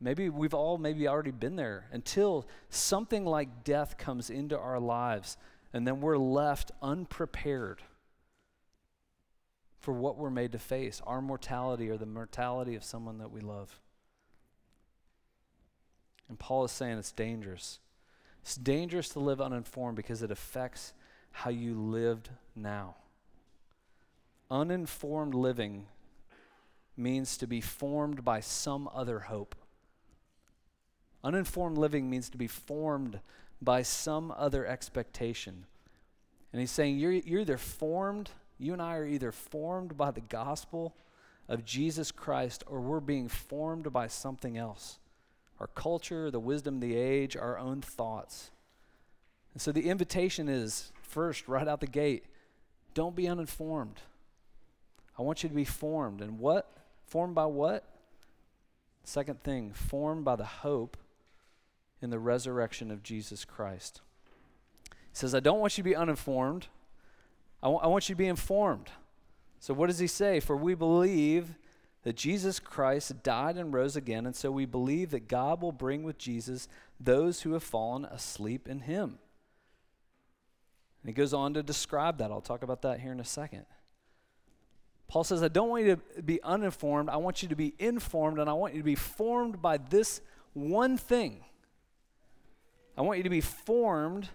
Maybe 0.00 0.28
we've 0.28 0.54
all 0.54 0.78
maybe 0.78 1.06
already 1.06 1.30
been 1.30 1.56
there 1.56 1.86
until 1.92 2.48
something 2.70 3.24
like 3.24 3.64
death 3.64 3.98
comes 3.98 4.30
into 4.30 4.58
our 4.58 4.80
lives 4.80 5.36
and 5.72 5.86
then 5.86 6.00
we're 6.00 6.16
left 6.18 6.72
unprepared 6.82 7.82
for 9.78 9.92
what 9.92 10.16
we're 10.16 10.30
made 10.30 10.52
to 10.52 10.58
face 10.58 11.00
our 11.06 11.22
mortality 11.22 11.88
or 11.88 11.96
the 11.96 12.06
mortality 12.06 12.74
of 12.74 12.84
someone 12.84 13.18
that 13.18 13.30
we 13.30 13.40
love. 13.40 13.80
And 16.28 16.38
Paul 16.38 16.64
is 16.64 16.72
saying 16.72 16.98
it's 16.98 17.12
dangerous. 17.12 17.80
It's 18.42 18.56
dangerous 18.56 19.08
to 19.10 19.20
live 19.20 19.40
uninformed 19.40 19.96
because 19.96 20.22
it 20.22 20.30
affects 20.30 20.92
how 21.32 21.50
you 21.50 21.74
lived 21.74 22.30
now. 22.56 22.96
Uninformed 24.50 25.34
living 25.34 25.86
means 26.96 27.36
to 27.36 27.46
be 27.46 27.60
formed 27.60 28.24
by 28.24 28.40
some 28.40 28.88
other 28.92 29.20
hope. 29.20 29.54
Uninformed 31.22 31.78
living 31.78 32.10
means 32.10 32.28
to 32.30 32.38
be 32.38 32.46
formed 32.46 33.20
by 33.62 33.82
some 33.82 34.32
other 34.36 34.66
expectation. 34.66 35.66
And 36.52 36.60
he's 36.60 36.70
saying 36.70 36.98
you're, 36.98 37.12
you're 37.12 37.40
either 37.40 37.58
formed, 37.58 38.30
you 38.58 38.72
and 38.72 38.82
I 38.82 38.96
are 38.96 39.06
either 39.06 39.32
formed 39.32 39.96
by 39.96 40.10
the 40.10 40.20
gospel 40.20 40.94
of 41.48 41.64
Jesus 41.64 42.10
Christ 42.10 42.64
or 42.66 42.80
we're 42.80 43.00
being 43.00 43.28
formed 43.28 43.92
by 43.92 44.06
something 44.06 44.56
else 44.56 44.98
our 45.60 45.68
culture, 45.68 46.30
the 46.30 46.40
wisdom 46.40 46.76
of 46.76 46.80
the 46.80 46.96
age, 46.96 47.36
our 47.36 47.58
own 47.58 47.82
thoughts. 47.82 48.50
And 49.52 49.60
so 49.60 49.72
the 49.72 49.88
invitation 49.88 50.48
is 50.48 50.90
first, 51.02 51.46
right 51.46 51.68
out 51.68 51.80
the 51.80 51.86
gate, 51.86 52.24
don't 52.94 53.14
be 53.14 53.28
uninformed. 53.28 54.00
I 55.18 55.22
want 55.22 55.42
you 55.42 55.48
to 55.48 55.54
be 55.54 55.64
formed. 55.64 56.22
And 56.22 56.38
what? 56.38 56.70
Formed 57.06 57.34
by 57.34 57.44
what? 57.44 57.84
Second 59.04 59.42
thing, 59.42 59.72
formed 59.72 60.24
by 60.24 60.36
the 60.36 60.44
hope 60.44 60.96
in 62.00 62.10
the 62.10 62.18
resurrection 62.18 62.90
of 62.90 63.02
Jesus 63.02 63.44
Christ. 63.44 64.00
He 64.88 64.94
says, 65.12 65.34
I 65.34 65.40
don't 65.40 65.58
want 65.58 65.76
you 65.76 65.82
to 65.82 65.90
be 65.90 65.96
uninformed. 65.96 66.68
I, 67.62 67.66
w- 67.66 67.80
I 67.82 67.86
want 67.88 68.08
you 68.08 68.14
to 68.14 68.18
be 68.18 68.28
informed. 68.28 68.90
So, 69.58 69.74
what 69.74 69.88
does 69.88 69.98
he 69.98 70.06
say? 70.06 70.40
For 70.40 70.56
we 70.56 70.74
believe 70.74 71.56
that 72.02 72.16
Jesus 72.16 72.58
Christ 72.58 73.22
died 73.22 73.56
and 73.56 73.72
rose 73.72 73.96
again, 73.96 74.26
and 74.26 74.34
so 74.34 74.50
we 74.50 74.64
believe 74.64 75.10
that 75.10 75.28
God 75.28 75.60
will 75.60 75.72
bring 75.72 76.02
with 76.02 76.16
Jesus 76.16 76.68
those 76.98 77.42
who 77.42 77.52
have 77.52 77.62
fallen 77.62 78.04
asleep 78.06 78.68
in 78.68 78.80
him. 78.80 79.18
And 81.02 81.08
he 81.08 81.12
goes 81.12 81.34
on 81.34 81.54
to 81.54 81.62
describe 81.62 82.18
that. 82.18 82.30
I'll 82.30 82.40
talk 82.40 82.62
about 82.62 82.82
that 82.82 83.00
here 83.00 83.12
in 83.12 83.20
a 83.20 83.24
second. 83.24 83.66
Paul 85.08 85.24
says, 85.24 85.42
I 85.42 85.48
don't 85.48 85.68
want 85.68 85.84
you 85.84 85.96
to 86.16 86.22
be 86.22 86.42
uninformed. 86.42 87.08
I 87.08 87.16
want 87.16 87.42
you 87.42 87.48
to 87.48 87.56
be 87.56 87.74
informed, 87.78 88.38
and 88.38 88.48
I 88.48 88.52
want 88.52 88.74
you 88.74 88.80
to 88.80 88.84
be 88.84 88.94
formed 88.94 89.60
by 89.60 89.76
this 89.76 90.20
one 90.52 90.96
thing. 90.96 91.44
I 92.96 93.02
want 93.02 93.18
you 93.18 93.24
to 93.24 93.30
be 93.30 93.40
formed 93.40 94.28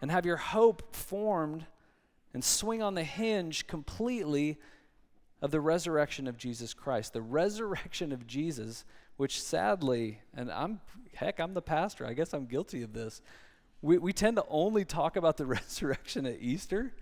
and 0.00 0.10
have 0.10 0.24
your 0.26 0.36
hope 0.36 0.94
formed 0.94 1.66
and 2.32 2.44
swing 2.44 2.82
on 2.82 2.94
the 2.94 3.04
hinge 3.04 3.66
completely 3.66 4.58
of 5.42 5.50
the 5.50 5.60
resurrection 5.60 6.26
of 6.26 6.36
Jesus 6.36 6.74
Christ. 6.74 7.12
The 7.12 7.22
resurrection 7.22 8.12
of 8.12 8.26
Jesus, 8.26 8.84
which 9.16 9.40
sadly, 9.42 10.20
and 10.34 10.50
I'm, 10.50 10.80
heck, 11.14 11.38
I'm 11.40 11.54
the 11.54 11.62
pastor. 11.62 12.06
I 12.06 12.14
guess 12.14 12.32
I'm 12.32 12.46
guilty 12.46 12.82
of 12.82 12.92
this. 12.92 13.20
We, 13.82 13.98
we 13.98 14.12
tend 14.12 14.36
to 14.36 14.44
only 14.48 14.84
talk 14.84 15.16
about 15.16 15.36
the 15.36 15.46
resurrection 15.46 16.26
at 16.26 16.38
Easter. 16.40 16.92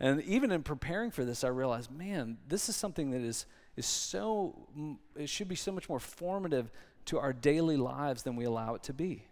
And 0.00 0.22
even 0.22 0.52
in 0.52 0.62
preparing 0.62 1.10
for 1.10 1.24
this, 1.24 1.42
I 1.42 1.48
realized, 1.48 1.90
man, 1.90 2.38
this 2.46 2.68
is 2.68 2.76
something 2.76 3.10
that 3.10 3.20
is, 3.20 3.46
is 3.76 3.86
so, 3.86 4.68
it 5.16 5.28
should 5.28 5.48
be 5.48 5.56
so 5.56 5.72
much 5.72 5.88
more 5.88 6.00
formative 6.00 6.70
to 7.06 7.18
our 7.18 7.32
daily 7.32 7.76
lives 7.76 8.22
than 8.22 8.36
we 8.36 8.44
allow 8.44 8.74
it 8.74 8.82
to 8.84 8.92
be. 8.92 9.24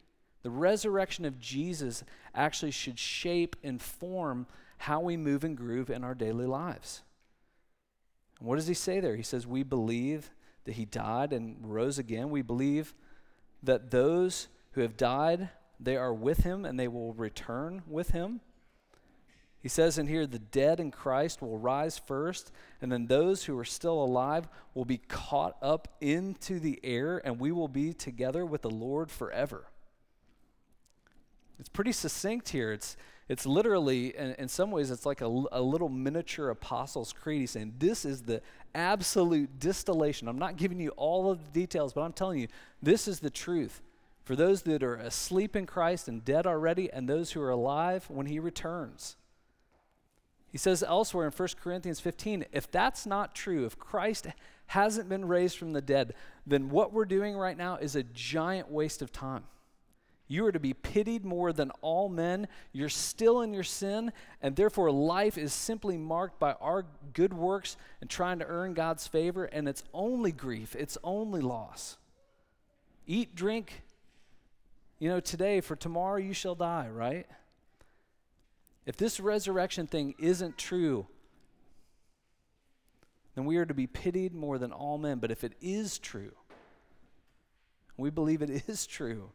The 0.43 0.51
resurrection 0.51 1.25
of 1.25 1.39
Jesus 1.39 2.05
actually 2.35 2.71
should 2.71 2.99
shape 2.99 3.57
and 3.63 3.81
form 3.81 4.47
how 4.79 5.01
we 5.01 5.17
move 5.17 5.45
and 5.45 5.57
groove 5.57 5.91
in 5.91 6.05
our 6.05 6.15
daily 6.15 6.47
lives. 6.47 7.03
And 8.39 8.49
what 8.49 8.57
does 8.57 8.67
he 8.67 8.75
say 8.75 9.01
there? 9.01 9.17
He 9.17 9.23
says, 9.23 9.47
We 9.47 9.63
believe 9.63 10.31
that 10.65 10.75
he 10.75 10.85
died 10.85 11.33
and 11.33 11.57
rose 11.63 11.99
again. 11.99 12.31
We 12.31 12.43
believe 12.43 12.95
that 13.63 13.91
those 13.91 14.49
who 14.73 14.83
have 14.83 14.97
died, 14.97 15.49
they 15.81 15.97
are 15.97 16.13
with 16.13 16.39
him 16.39 16.65
and 16.65 16.79
they 16.79 16.89
will 16.89 17.15
return 17.15 17.83
with 17.87 18.11
him. 18.11 18.41
He 19.61 19.69
says 19.69 19.99
in 19.99 20.07
here, 20.07 20.27
the 20.29 20.39
dead 20.39 20.79
in 20.79 20.93
Christ 20.93 21.43
will 21.43 21.59
rise 21.59 21.99
first, 21.99 22.53
and 22.81 22.93
then 22.93 23.07
those 23.07 23.45
who 23.45 23.59
are 23.59 23.65
still 23.65 24.01
alive 24.01 24.49
will 24.75 24.85
be 24.85 24.99
caught 24.99 25.57
up 25.61 25.89
into 26.01 26.61
the 26.61 26.79
air, 26.85 27.21
and 27.25 27.41
we 27.41 27.51
will 27.51 27.67
be 27.67 27.93
together 27.93 28.47
with 28.47 28.63
the 28.63 28.71
Lord 28.71 29.11
forever. 29.11 29.67
It's 31.59 31.69
pretty 31.69 31.93
succinct 31.93 32.51
here. 32.51 32.73
It's, 32.73 32.97
it's 33.29 33.47
literally, 33.47 34.17
in, 34.17 34.35
in 34.39 34.49
some 34.49 34.71
ways, 34.71 34.91
it's 34.91 35.07
like 35.07 35.21
a, 35.21 35.45
a 35.53 35.61
little 35.61 35.89
miniature 35.89 36.51
Apostles' 36.51 37.13
Creed. 37.13 37.41
He's 37.41 37.51
saying, 37.53 37.75
This 37.79 38.05
is 38.05 38.23
the 38.23 38.43
absolute 38.75 39.59
distillation. 39.59 40.29
I'm 40.29 40.39
not 40.39 40.57
giving 40.57 40.79
you 40.79 40.91
all 40.91 41.31
of 41.31 41.39
the 41.39 41.61
details, 41.61 41.93
but 41.93 42.03
I'm 42.03 42.13
telling 42.13 42.39
you, 42.39 42.49
this 42.83 43.09
is 43.09 43.21
the 43.21 43.31
truth. 43.31 43.81
For 44.25 44.37
those 44.37 44.63
that 44.63 44.83
are 44.83 44.97
asleep 44.97 45.55
in 45.55 45.67
Christ 45.67 46.09
and 46.09 46.25
dead 46.25 46.47
already, 46.47 46.91
and 46.93 47.09
those 47.09 47.33
who 47.33 47.41
are 47.41 47.51
alive 47.51 48.05
when 48.09 48.27
He 48.27 48.39
returns. 48.39 49.17
He 50.51 50.59
says 50.59 50.83
elsewhere 50.83 51.27
in 51.27 51.33
1 51.33 51.49
Corinthians 51.61 52.01
15 52.01 52.47
if 52.53 52.71
that's 52.71 53.07
not 53.07 53.35
true, 53.35 53.67
if 53.67 53.79
Christ 53.79 54.29
hasn't 54.69 55.09
been 55.09 55.27
raised 55.27 55.59
from 55.59 55.73
the 55.73 55.83
dead, 55.83 56.15
then 56.47 56.71
what 56.71 56.93
we're 56.93 57.05
doing 57.05 57.37
right 57.37 57.57
now 57.57 57.77
is 57.77 57.95
a 57.95 58.03
giant 58.03 58.71
waste 58.71 59.03
of 59.03 59.13
time. 59.13 59.45
You 60.29 60.45
are 60.47 60.53
to 60.53 60.59
be 60.59 60.75
pitied 60.75 61.25
more 61.25 61.53
than 61.53 61.71
all 61.83 62.09
men. 62.09 62.49
You're 62.73 62.89
still 62.89 63.43
in 63.43 63.55
your 63.55 63.63
sin, 63.63 64.13
and 64.43 64.57
therefore 64.57 64.91
life 64.91 65.39
is 65.39 65.53
simply 65.53 65.97
marked 65.97 66.41
by 66.41 66.55
our 66.55 66.85
good 67.13 67.33
works 67.33 67.77
and 68.01 68.11
trying 68.11 68.41
to 68.41 68.47
earn 68.47 68.75
God's 68.75 69.07
favor, 69.07 69.45
and 69.45 69.69
it's 69.69 69.85
only 69.95 70.33
grief, 70.33 70.75
it's 70.77 70.99
only 71.05 71.41
loss. 71.41 71.97
Eat, 73.07 73.37
drink, 73.37 73.83
you 74.99 75.09
know, 75.09 75.21
today, 75.21 75.61
for 75.61 75.77
tomorrow 75.77 76.17
you 76.17 76.33
shall 76.33 76.55
die, 76.55 76.89
right? 76.89 77.27
If 78.85 78.97
this 78.97 79.21
resurrection 79.21 79.87
thing 79.87 80.15
isn't 80.19 80.59
true, 80.59 81.07
then 83.35 83.45
we 83.45 83.59
are 83.59 83.67
to 83.67 83.75
be 83.75 83.87
pitied 83.87 84.35
more 84.35 84.59
than 84.59 84.73
all 84.73 84.97
men. 84.97 85.19
But 85.19 85.31
if 85.31 85.45
it 85.45 85.53
is 85.61 85.99
true, 85.99 86.33
we 87.97 88.11
believe 88.11 88.43
it 88.43 88.69
is 88.69 88.87
true. 88.87 89.31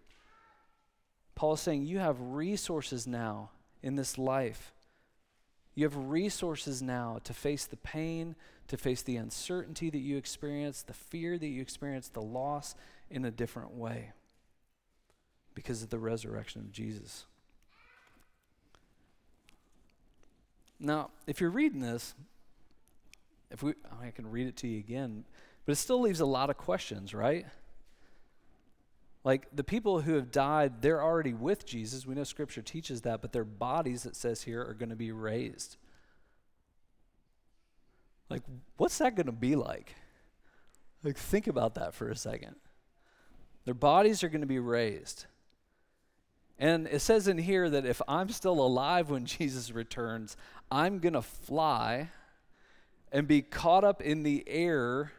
Paul 1.42 1.54
is 1.54 1.62
saying 1.62 1.88
you 1.88 1.98
have 1.98 2.22
resources 2.22 3.08
now 3.08 3.50
in 3.82 3.96
this 3.96 4.20
life. 4.20 4.76
You 5.74 5.86
have 5.86 5.98
resources 5.98 6.84
now 6.84 7.18
to 7.24 7.34
face 7.34 7.66
the 7.66 7.78
pain, 7.78 8.36
to 8.68 8.78
face 8.78 9.02
the 9.02 9.16
uncertainty 9.16 9.90
that 9.90 9.98
you 9.98 10.18
experience, 10.18 10.84
the 10.84 10.94
fear 10.94 11.40
that 11.40 11.48
you 11.48 11.60
experience, 11.60 12.10
the 12.10 12.22
loss 12.22 12.76
in 13.10 13.26
a 13.26 13.32
different 13.32 13.74
way 13.74 14.12
because 15.56 15.82
of 15.82 15.90
the 15.90 15.98
resurrection 15.98 16.62
of 16.62 16.72
Jesus. 16.72 17.26
Now, 20.80 21.10
if 21.26 21.42
you're 21.42 21.50
reading 21.50 21.82
this, 21.82 22.14
if 23.50 23.64
we, 23.64 23.74
I 24.00 24.12
can 24.12 24.30
read 24.30 24.46
it 24.46 24.58
to 24.58 24.68
you 24.68 24.78
again, 24.78 25.24
but 25.66 25.72
it 25.72 25.78
still 25.78 26.02
leaves 26.02 26.20
a 26.20 26.26
lot 26.28 26.52
of 26.52 26.58
questions, 26.58 27.16
right? 27.16 27.48
Like 29.24 29.48
the 29.54 29.64
people 29.64 30.02
who 30.02 30.16
have 30.16 30.32
died, 30.32 30.82
they're 30.82 31.04
already 31.04 31.34
with 31.34 31.66
Jesus. 31.66 32.06
We 32.06 32.16
know 32.16 32.24
Scripture 32.24 32.62
teaches 32.62 33.02
that, 33.02 33.22
but 33.22 33.32
their 33.32 33.44
bodies, 33.44 34.06
it 34.06 34.16
says 34.16 34.44
here, 34.44 34.62
are 34.62 34.74
going 34.74 34.90
to 34.90 34.96
be 34.96 35.12
raised. 35.12 35.78
Like, 38.30 38.42
what's 38.78 38.98
that 38.98 39.16
going 39.16 39.28
to 39.28 39.32
be 39.32 39.56
like? 39.56 39.96
Like, 41.04 41.18
think 41.18 41.48
about 41.48 41.76
that 41.76 41.94
for 41.94 42.10
a 42.10 42.16
second. 42.16 42.56
Their 43.66 43.74
bodies 43.74 44.24
are 44.24 44.30
going 44.30 44.42
to 44.42 44.48
be 44.48 44.60
raised. 44.60 45.26
And 46.58 46.88
it 46.88 47.02
says 47.02 47.28
in 47.28 47.40
here 47.40 47.70
that 47.70 47.86
if 47.86 48.02
I'm 48.08 48.30
still 48.30 48.60
alive 48.60 49.10
when 49.10 49.26
Jesus 49.28 49.72
returns, 49.72 50.38
I'm 50.72 51.00
going 51.00 51.14
to 51.14 51.22
fly 51.22 52.10
and 53.12 53.28
be 53.28 53.42
caught 53.42 53.84
up 53.84 54.02
in 54.02 54.24
the 54.24 54.44
air 54.48 55.12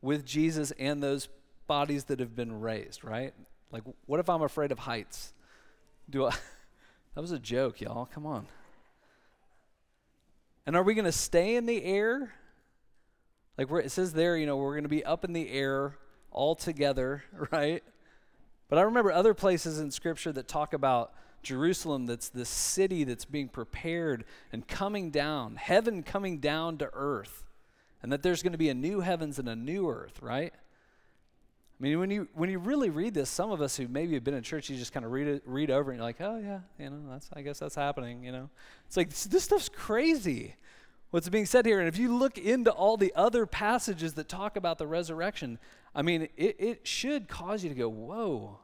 with 0.00 0.24
Jesus 0.24 0.70
and 0.78 1.02
those 1.02 1.28
bodies 1.72 2.04
that 2.04 2.20
have 2.20 2.36
been 2.36 2.60
raised, 2.60 3.02
right? 3.02 3.32
Like, 3.70 3.82
what 4.04 4.20
if 4.20 4.28
I'm 4.28 4.42
afraid 4.42 4.72
of 4.72 4.80
heights? 4.80 5.32
Do 6.10 6.26
I? 6.26 6.30
that 7.14 7.20
was 7.22 7.32
a 7.32 7.38
joke, 7.38 7.80
y'all. 7.80 8.04
Come 8.04 8.26
on. 8.26 8.46
And 10.66 10.76
are 10.76 10.82
we 10.82 10.92
going 10.92 11.06
to 11.06 11.12
stay 11.12 11.56
in 11.56 11.64
the 11.64 11.82
air? 11.82 12.34
Like 13.56 13.70
it 13.70 13.90
says 13.90 14.12
there, 14.12 14.36
you 14.36 14.44
know, 14.44 14.58
we're 14.58 14.74
going 14.74 14.82
to 14.82 14.90
be 14.90 15.02
up 15.02 15.24
in 15.24 15.32
the 15.32 15.50
air 15.50 15.96
all 16.30 16.54
together, 16.54 17.24
right? 17.50 17.82
But 18.68 18.78
I 18.78 18.82
remember 18.82 19.10
other 19.10 19.32
places 19.32 19.78
in 19.78 19.90
Scripture 19.90 20.32
that 20.32 20.48
talk 20.48 20.74
about 20.74 21.14
Jerusalem 21.42 22.04
that's 22.04 22.28
this 22.28 22.50
city 22.50 23.02
that's 23.04 23.24
being 23.24 23.48
prepared 23.48 24.26
and 24.52 24.68
coming 24.68 25.10
down, 25.10 25.56
heaven 25.56 26.02
coming 26.02 26.38
down 26.38 26.76
to 26.76 26.90
earth, 26.92 27.44
and 28.02 28.12
that 28.12 28.22
there's 28.22 28.42
going 28.42 28.52
to 28.52 28.58
be 28.58 28.68
a 28.68 28.74
new 28.74 29.00
heavens 29.00 29.38
and 29.38 29.48
a 29.48 29.56
new 29.56 29.88
earth, 29.88 30.20
right? 30.20 30.52
I 31.82 31.84
mean, 31.84 31.98
when 31.98 32.10
you 32.12 32.28
when 32.34 32.48
you 32.48 32.60
really 32.60 32.90
read 32.90 33.12
this, 33.12 33.28
some 33.28 33.50
of 33.50 33.60
us 33.60 33.76
who 33.76 33.88
maybe 33.88 34.14
have 34.14 34.22
been 34.22 34.34
in 34.34 34.44
church, 34.44 34.70
you 34.70 34.76
just 34.76 34.92
kind 34.92 35.04
of 35.04 35.10
read 35.10 35.26
it, 35.26 35.42
read 35.44 35.68
over, 35.68 35.90
and 35.90 35.98
you're 35.98 36.06
like, 36.06 36.20
oh 36.20 36.38
yeah, 36.38 36.60
you 36.78 36.88
know, 36.88 37.10
that's 37.10 37.28
I 37.32 37.42
guess 37.42 37.58
that's 37.58 37.74
happening. 37.74 38.22
You 38.22 38.30
know, 38.30 38.50
it's 38.86 38.96
like 38.96 39.10
this, 39.10 39.24
this 39.24 39.42
stuff's 39.42 39.68
crazy. 39.68 40.54
What's 41.10 41.28
being 41.28 41.44
said 41.44 41.66
here, 41.66 41.80
and 41.80 41.88
if 41.88 41.98
you 41.98 42.16
look 42.16 42.38
into 42.38 42.70
all 42.70 42.96
the 42.96 43.12
other 43.16 43.46
passages 43.46 44.14
that 44.14 44.28
talk 44.28 44.56
about 44.56 44.78
the 44.78 44.86
resurrection, 44.86 45.58
I 45.92 46.02
mean, 46.02 46.28
it, 46.36 46.56
it 46.60 46.86
should 46.86 47.26
cause 47.26 47.64
you 47.64 47.68
to 47.68 47.74
go, 47.74 47.88
whoa, 47.88 48.60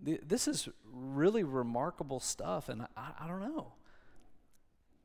this 0.00 0.48
is 0.48 0.68
really 0.92 1.44
remarkable 1.44 2.18
stuff, 2.18 2.68
and 2.68 2.82
I, 2.96 3.12
I 3.20 3.28
don't 3.28 3.42
know. 3.42 3.74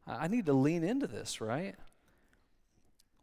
I 0.08 0.28
need 0.28 0.48
to 0.48 0.54
lean 0.54 0.84
into 0.84 1.06
this, 1.06 1.40
right? 1.40 1.76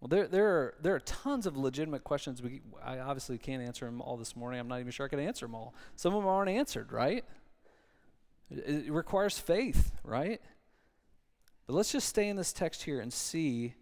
Well, 0.04 0.10
there, 0.10 0.28
there, 0.28 0.48
are, 0.48 0.74
there 0.82 0.94
are 0.94 1.00
tons 1.00 1.46
of 1.46 1.56
legitimate 1.56 2.04
questions. 2.04 2.42
We, 2.42 2.60
I 2.84 2.98
obviously 2.98 3.38
can't 3.38 3.62
answer 3.62 3.86
them 3.86 4.02
all 4.02 4.18
this 4.18 4.36
morning. 4.36 4.60
I'm 4.60 4.68
not 4.68 4.80
even 4.80 4.92
sure 4.92 5.06
I 5.06 5.08
can 5.08 5.18
answer 5.18 5.46
them 5.46 5.54
all. 5.54 5.72
Some 5.96 6.14
of 6.14 6.20
them 6.20 6.28
aren't 6.28 6.50
answered, 6.50 6.92
right? 6.92 7.24
It, 8.50 8.84
it 8.88 8.92
requires 8.92 9.38
faith, 9.38 9.92
right? 10.04 10.42
But 11.66 11.72
let's 11.72 11.90
just 11.90 12.06
stay 12.06 12.28
in 12.28 12.36
this 12.36 12.52
text 12.52 12.82
here 12.82 13.00
and 13.00 13.10
see 13.10 13.76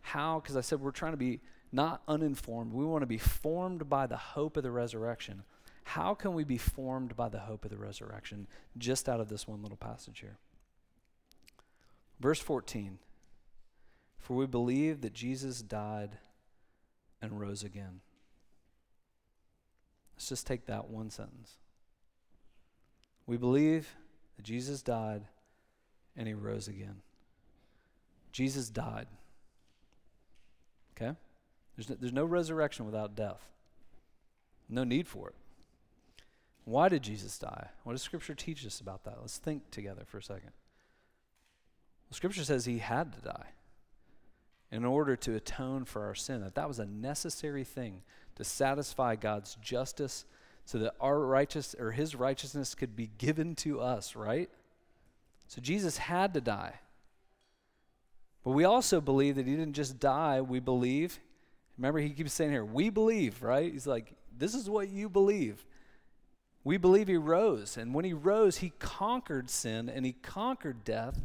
how, 0.00 0.40
because 0.40 0.56
I 0.56 0.62
said 0.62 0.80
we're 0.80 0.92
trying 0.92 1.12
to 1.12 1.18
be 1.18 1.40
not 1.70 2.00
uninformed. 2.08 2.72
We 2.72 2.86
want 2.86 3.02
to 3.02 3.06
be 3.06 3.18
formed 3.18 3.90
by 3.90 4.06
the 4.06 4.16
hope 4.16 4.56
of 4.56 4.62
the 4.62 4.70
resurrection. 4.70 5.42
How 5.84 6.14
can 6.14 6.32
we 6.32 6.44
be 6.44 6.56
formed 6.56 7.14
by 7.16 7.28
the 7.28 7.40
hope 7.40 7.66
of 7.66 7.70
the 7.70 7.76
resurrection 7.76 8.46
just 8.78 9.10
out 9.10 9.20
of 9.20 9.28
this 9.28 9.46
one 9.46 9.60
little 9.60 9.76
passage 9.76 10.20
here? 10.20 10.38
Verse 12.18 12.40
14 12.40 12.98
For 14.26 14.34
we 14.34 14.46
believe 14.46 15.02
that 15.02 15.12
Jesus 15.12 15.62
died 15.62 16.18
and 17.22 17.38
rose 17.38 17.62
again. 17.62 18.00
Let's 20.16 20.28
just 20.28 20.48
take 20.48 20.66
that 20.66 20.88
one 20.88 21.10
sentence. 21.10 21.58
We 23.24 23.36
believe 23.36 23.94
that 24.36 24.42
Jesus 24.42 24.82
died 24.82 25.22
and 26.16 26.26
he 26.26 26.34
rose 26.34 26.66
again. 26.66 27.02
Jesus 28.32 28.68
died. 28.68 29.06
Okay? 30.96 31.14
There's 31.76 31.88
no, 31.88 31.96
there's 32.00 32.12
no 32.12 32.24
resurrection 32.24 32.84
without 32.84 33.14
death. 33.14 33.48
No 34.68 34.82
need 34.82 35.06
for 35.06 35.28
it. 35.28 35.36
Why 36.64 36.88
did 36.88 37.04
Jesus 37.04 37.38
die? 37.38 37.68
What 37.84 37.92
does 37.92 38.02
Scripture 38.02 38.34
teach 38.34 38.66
us 38.66 38.80
about 38.80 39.04
that? 39.04 39.18
Let's 39.20 39.38
think 39.38 39.70
together 39.70 40.02
for 40.04 40.18
a 40.18 40.22
second. 40.22 40.50
Well, 42.08 42.16
Scripture 42.16 42.42
says 42.42 42.64
he 42.64 42.78
had 42.78 43.12
to 43.12 43.20
die 43.20 43.50
in 44.70 44.84
order 44.84 45.16
to 45.16 45.36
atone 45.36 45.84
for 45.84 46.04
our 46.04 46.14
sin, 46.14 46.40
that 46.40 46.54
that 46.54 46.68
was 46.68 46.78
a 46.78 46.86
necessary 46.86 47.64
thing 47.64 48.02
to 48.34 48.44
satisfy 48.44 49.16
God's 49.16 49.56
justice 49.56 50.24
so 50.64 50.78
that 50.78 50.94
our 51.00 51.20
righteous 51.20 51.74
or 51.78 51.92
his 51.92 52.14
righteousness 52.14 52.74
could 52.74 52.96
be 52.96 53.10
given 53.18 53.54
to 53.54 53.80
us, 53.80 54.16
right? 54.16 54.50
So 55.46 55.60
Jesus 55.60 55.96
had 55.96 56.34
to 56.34 56.40
die. 56.40 56.80
But 58.44 58.50
we 58.50 58.64
also 58.64 59.00
believe 59.00 59.36
that 59.36 59.46
he 59.46 59.56
didn't 59.56 59.74
just 59.74 60.00
die, 60.00 60.40
we 60.40 60.60
believe. 60.60 61.20
Remember, 61.78 62.00
he 62.00 62.10
keeps 62.10 62.32
saying 62.32 62.50
here, 62.50 62.64
we 62.64 62.90
believe, 62.90 63.42
right? 63.42 63.72
He's 63.72 63.86
like, 63.86 64.14
this 64.36 64.54
is 64.54 64.68
what 64.68 64.88
you 64.88 65.08
believe. 65.08 65.64
We 66.64 66.76
believe 66.76 67.06
he 67.06 67.16
rose. 67.16 67.76
And 67.76 67.94
when 67.94 68.04
he 68.04 68.12
rose, 68.12 68.58
he 68.58 68.72
conquered 68.80 69.48
sin 69.50 69.88
and 69.88 70.04
he 70.04 70.12
conquered 70.12 70.84
death. 70.84 71.24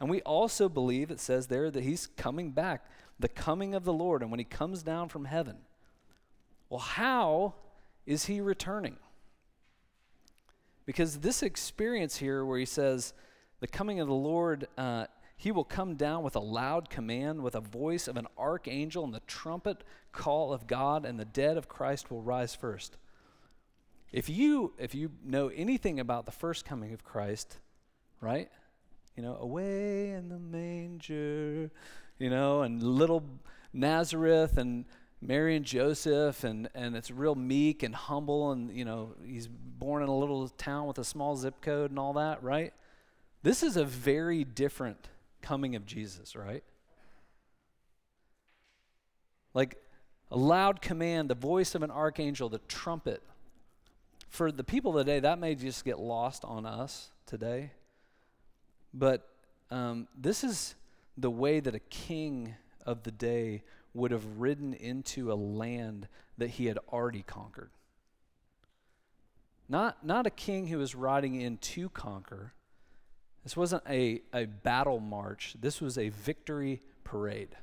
And 0.00 0.08
we 0.08 0.22
also 0.22 0.68
believe, 0.68 1.10
it 1.10 1.20
says 1.20 1.48
there, 1.48 1.70
that 1.70 1.84
he's 1.84 2.06
coming 2.16 2.52
back, 2.52 2.86
the 3.18 3.28
coming 3.28 3.74
of 3.74 3.84
the 3.84 3.92
Lord, 3.92 4.22
and 4.22 4.30
when 4.30 4.40
he 4.40 4.44
comes 4.44 4.82
down 4.82 5.10
from 5.10 5.26
heaven. 5.26 5.58
Well, 6.70 6.80
how 6.80 7.54
is 8.06 8.24
he 8.24 8.40
returning? 8.40 8.96
Because 10.86 11.18
this 11.18 11.42
experience 11.42 12.16
here, 12.16 12.44
where 12.44 12.58
he 12.58 12.64
says, 12.64 13.12
the 13.60 13.66
coming 13.66 14.00
of 14.00 14.08
the 14.08 14.14
Lord, 14.14 14.66
uh, 14.78 15.06
he 15.36 15.52
will 15.52 15.64
come 15.64 15.94
down 15.94 16.22
with 16.22 16.34
a 16.34 16.40
loud 16.40 16.90
command, 16.90 17.42
with 17.42 17.54
a 17.54 17.60
voice 17.60 18.08
of 18.08 18.16
an 18.16 18.26
archangel, 18.38 19.04
and 19.04 19.14
the 19.14 19.20
trumpet 19.26 19.84
call 20.12 20.52
of 20.52 20.66
God, 20.66 21.04
and 21.04 21.20
the 21.20 21.24
dead 21.24 21.56
of 21.56 21.68
Christ 21.68 22.10
will 22.10 22.22
rise 22.22 22.54
first. 22.54 22.96
If 24.12 24.28
you 24.28 24.72
if 24.78 24.94
you 24.94 25.12
know 25.24 25.48
anything 25.48 26.00
about 26.00 26.26
the 26.26 26.32
first 26.32 26.64
coming 26.64 26.92
of 26.92 27.04
Christ, 27.04 27.58
right? 28.20 28.50
You 29.16 29.22
know, 29.22 29.36
away 29.40 30.12
in 30.12 30.28
the 30.28 30.38
manger, 30.38 31.70
you 32.18 32.30
know, 32.30 32.62
and 32.62 32.82
little 32.82 33.24
Nazareth 33.72 34.56
and 34.56 34.84
Mary 35.22 35.56
and 35.56 35.64
Joseph, 35.64 36.44
and, 36.44 36.68
and 36.74 36.96
it's 36.96 37.10
real 37.10 37.34
meek 37.34 37.82
and 37.82 37.94
humble, 37.94 38.52
and, 38.52 38.74
you 38.74 38.84
know, 38.84 39.14
he's 39.24 39.46
born 39.48 40.02
in 40.02 40.08
a 40.08 40.16
little 40.16 40.48
town 40.48 40.86
with 40.86 40.98
a 40.98 41.04
small 41.04 41.36
zip 41.36 41.60
code 41.60 41.90
and 41.90 41.98
all 41.98 42.14
that, 42.14 42.42
right? 42.42 42.72
This 43.42 43.62
is 43.62 43.76
a 43.76 43.84
very 43.84 44.44
different 44.44 45.08
coming 45.42 45.76
of 45.76 45.84
Jesus, 45.84 46.34
right? 46.34 46.64
Like 49.52 49.76
a 50.30 50.38
loud 50.38 50.80
command, 50.80 51.28
the 51.28 51.34
voice 51.34 51.74
of 51.74 51.82
an 51.82 51.90
archangel, 51.90 52.48
the 52.48 52.60
trumpet. 52.68 53.22
For 54.28 54.52
the 54.52 54.64
people 54.64 54.92
today, 54.92 55.20
that 55.20 55.38
may 55.38 55.54
just 55.54 55.84
get 55.84 55.98
lost 55.98 56.44
on 56.44 56.64
us 56.64 57.10
today. 57.26 57.72
But 58.92 59.28
um, 59.70 60.08
this 60.16 60.42
is 60.44 60.74
the 61.16 61.30
way 61.30 61.60
that 61.60 61.74
a 61.74 61.80
king 61.80 62.54
of 62.86 63.02
the 63.02 63.10
day 63.10 63.62
would 63.94 64.10
have 64.10 64.24
ridden 64.38 64.74
into 64.74 65.32
a 65.32 65.34
land 65.34 66.08
that 66.38 66.50
he 66.50 66.66
had 66.66 66.78
already 66.92 67.22
conquered. 67.22 67.70
Not, 69.68 70.04
not 70.04 70.26
a 70.26 70.30
king 70.30 70.66
who 70.66 70.78
was 70.78 70.94
riding 70.94 71.40
in 71.40 71.58
to 71.58 71.88
conquer. 71.90 72.54
This 73.44 73.56
wasn't 73.56 73.84
a, 73.88 74.22
a 74.32 74.46
battle 74.46 75.00
march. 75.00 75.54
This 75.60 75.80
was 75.80 75.96
a 75.96 76.08
victory 76.08 76.80
parade, 77.04 77.56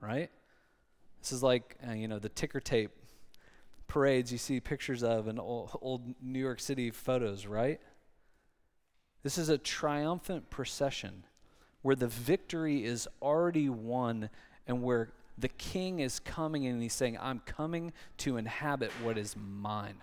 right? 0.00 0.30
This 1.20 1.32
is 1.32 1.42
like, 1.42 1.76
uh, 1.86 1.92
you 1.92 2.08
know, 2.08 2.18
the 2.18 2.28
ticker 2.28 2.60
tape 2.60 2.90
parades 3.88 4.32
you 4.32 4.38
see 4.38 4.58
pictures 4.58 5.02
of 5.02 5.28
in 5.28 5.38
old, 5.38 5.76
old 5.82 6.14
New 6.22 6.38
York 6.38 6.60
City 6.60 6.90
photos, 6.90 7.46
right? 7.46 7.80
This 9.22 9.38
is 9.38 9.48
a 9.48 9.58
triumphant 9.58 10.50
procession 10.50 11.24
where 11.82 11.96
the 11.96 12.08
victory 12.08 12.84
is 12.84 13.08
already 13.20 13.68
won 13.68 14.30
and 14.66 14.82
where 14.82 15.10
the 15.38 15.48
king 15.48 16.00
is 16.00 16.20
coming 16.20 16.66
and 16.66 16.82
he's 16.82 16.92
saying, 16.92 17.18
I'm 17.20 17.40
coming 17.40 17.92
to 18.18 18.36
inhabit 18.36 18.90
what 19.02 19.18
is 19.18 19.36
mine. 19.36 19.96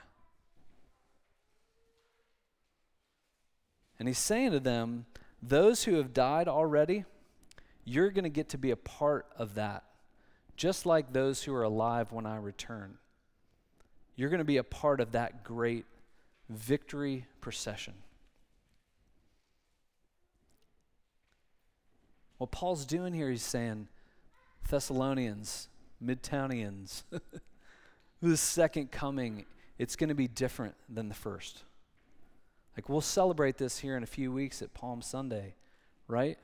And 3.98 4.08
he's 4.08 4.18
saying 4.18 4.52
to 4.52 4.60
them, 4.60 5.06
Those 5.42 5.84
who 5.84 5.96
have 5.96 6.14
died 6.14 6.48
already, 6.48 7.06
you're 7.84 8.12
going 8.12 8.24
to 8.24 8.30
get 8.30 8.50
to 8.50 8.58
be 8.58 8.72
a 8.72 8.78
part 8.78 9.26
of 9.38 9.56
that, 9.56 9.84
just 10.56 10.86
like 10.86 11.12
those 11.12 11.44
who 11.44 11.54
are 11.54 11.64
alive 11.64 12.12
when 12.12 12.26
I 12.26 12.38
return. 12.38 12.98
You're 14.16 14.30
going 14.30 14.40
to 14.40 14.46
be 14.46 14.58
a 14.58 14.64
part 14.64 15.02
of 15.02 15.12
that 15.14 15.44
great 15.44 15.86
victory 16.50 17.26
procession. 17.42 17.94
What 22.40 22.52
Paul's 22.52 22.86
doing 22.86 23.14
here, 23.14 23.30
he's 23.30 23.44
saying, 23.44 23.90
Thessalonians, 24.70 25.68
Midtownians, 26.04 27.04
the 28.22 28.38
second 28.38 28.92
coming, 28.92 29.46
it's 29.78 29.96
going 29.96 30.08
to 30.08 30.16
be 30.16 30.28
different 30.28 30.76
than 30.88 31.10
the 31.10 31.16
first. 31.16 31.64
Like 32.78 32.88
we'll 32.88 33.02
celebrate 33.02 33.58
this 33.58 33.80
here 33.80 33.98
in 33.98 34.04
a 34.04 34.08
few 34.08 34.32
weeks 34.32 34.62
at 34.62 34.74
Palm 34.74 35.02
Sunday, 35.02 35.56
right? 36.08 36.38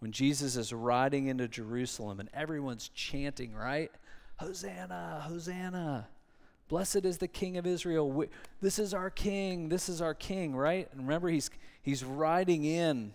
When 0.00 0.12
Jesus 0.12 0.56
is 0.56 0.70
riding 0.72 1.28
into 1.28 1.48
Jerusalem 1.48 2.20
and 2.20 2.28
everyone's 2.34 2.90
chanting, 2.90 3.54
right? 3.54 3.90
Hosanna, 4.36 5.24
Hosanna. 5.26 6.08
Blessed 6.68 7.06
is 7.06 7.16
the 7.16 7.28
King 7.28 7.56
of 7.56 7.66
Israel. 7.66 8.10
We, 8.10 8.26
this 8.60 8.78
is 8.78 8.92
our 8.92 9.08
King. 9.08 9.70
This 9.70 9.88
is 9.88 10.02
our 10.02 10.14
King, 10.14 10.54
right? 10.54 10.88
And 10.92 11.02
remember, 11.02 11.28
he's, 11.28 11.48
he's 11.82 12.04
riding 12.04 12.64
in 12.64 13.14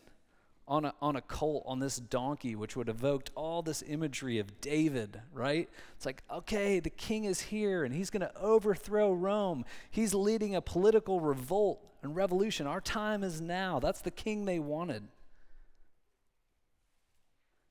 on 0.67 0.85
a, 0.85 0.93
on 1.01 1.15
a 1.15 1.21
colt, 1.21 1.63
on 1.65 1.79
this 1.79 1.97
donkey, 1.97 2.55
which 2.55 2.75
would 2.75 2.89
evoked 2.89 3.31
all 3.35 3.61
this 3.61 3.83
imagery 3.87 4.37
of 4.37 4.59
David, 4.59 5.21
right? 5.33 5.69
It's 5.95 6.05
like, 6.05 6.23
okay, 6.29 6.79
the 6.79 6.89
king 6.89 7.23
is 7.23 7.39
here 7.39 7.83
and 7.83 7.93
he's 7.93 8.09
going 8.09 8.21
to 8.21 8.37
overthrow 8.37 9.13
Rome. 9.13 9.63
He's 9.89 10.13
leading 10.13 10.55
a 10.55 10.61
political 10.61 11.21
revolt 11.21 11.85
and 12.03 12.15
revolution. 12.15 12.67
Our 12.67 12.81
time 12.81 13.23
is 13.23 13.39
now. 13.39 13.79
That's 13.79 14.01
the 14.01 14.11
king 14.11 14.45
they 14.45 14.59
wanted. 14.59 15.07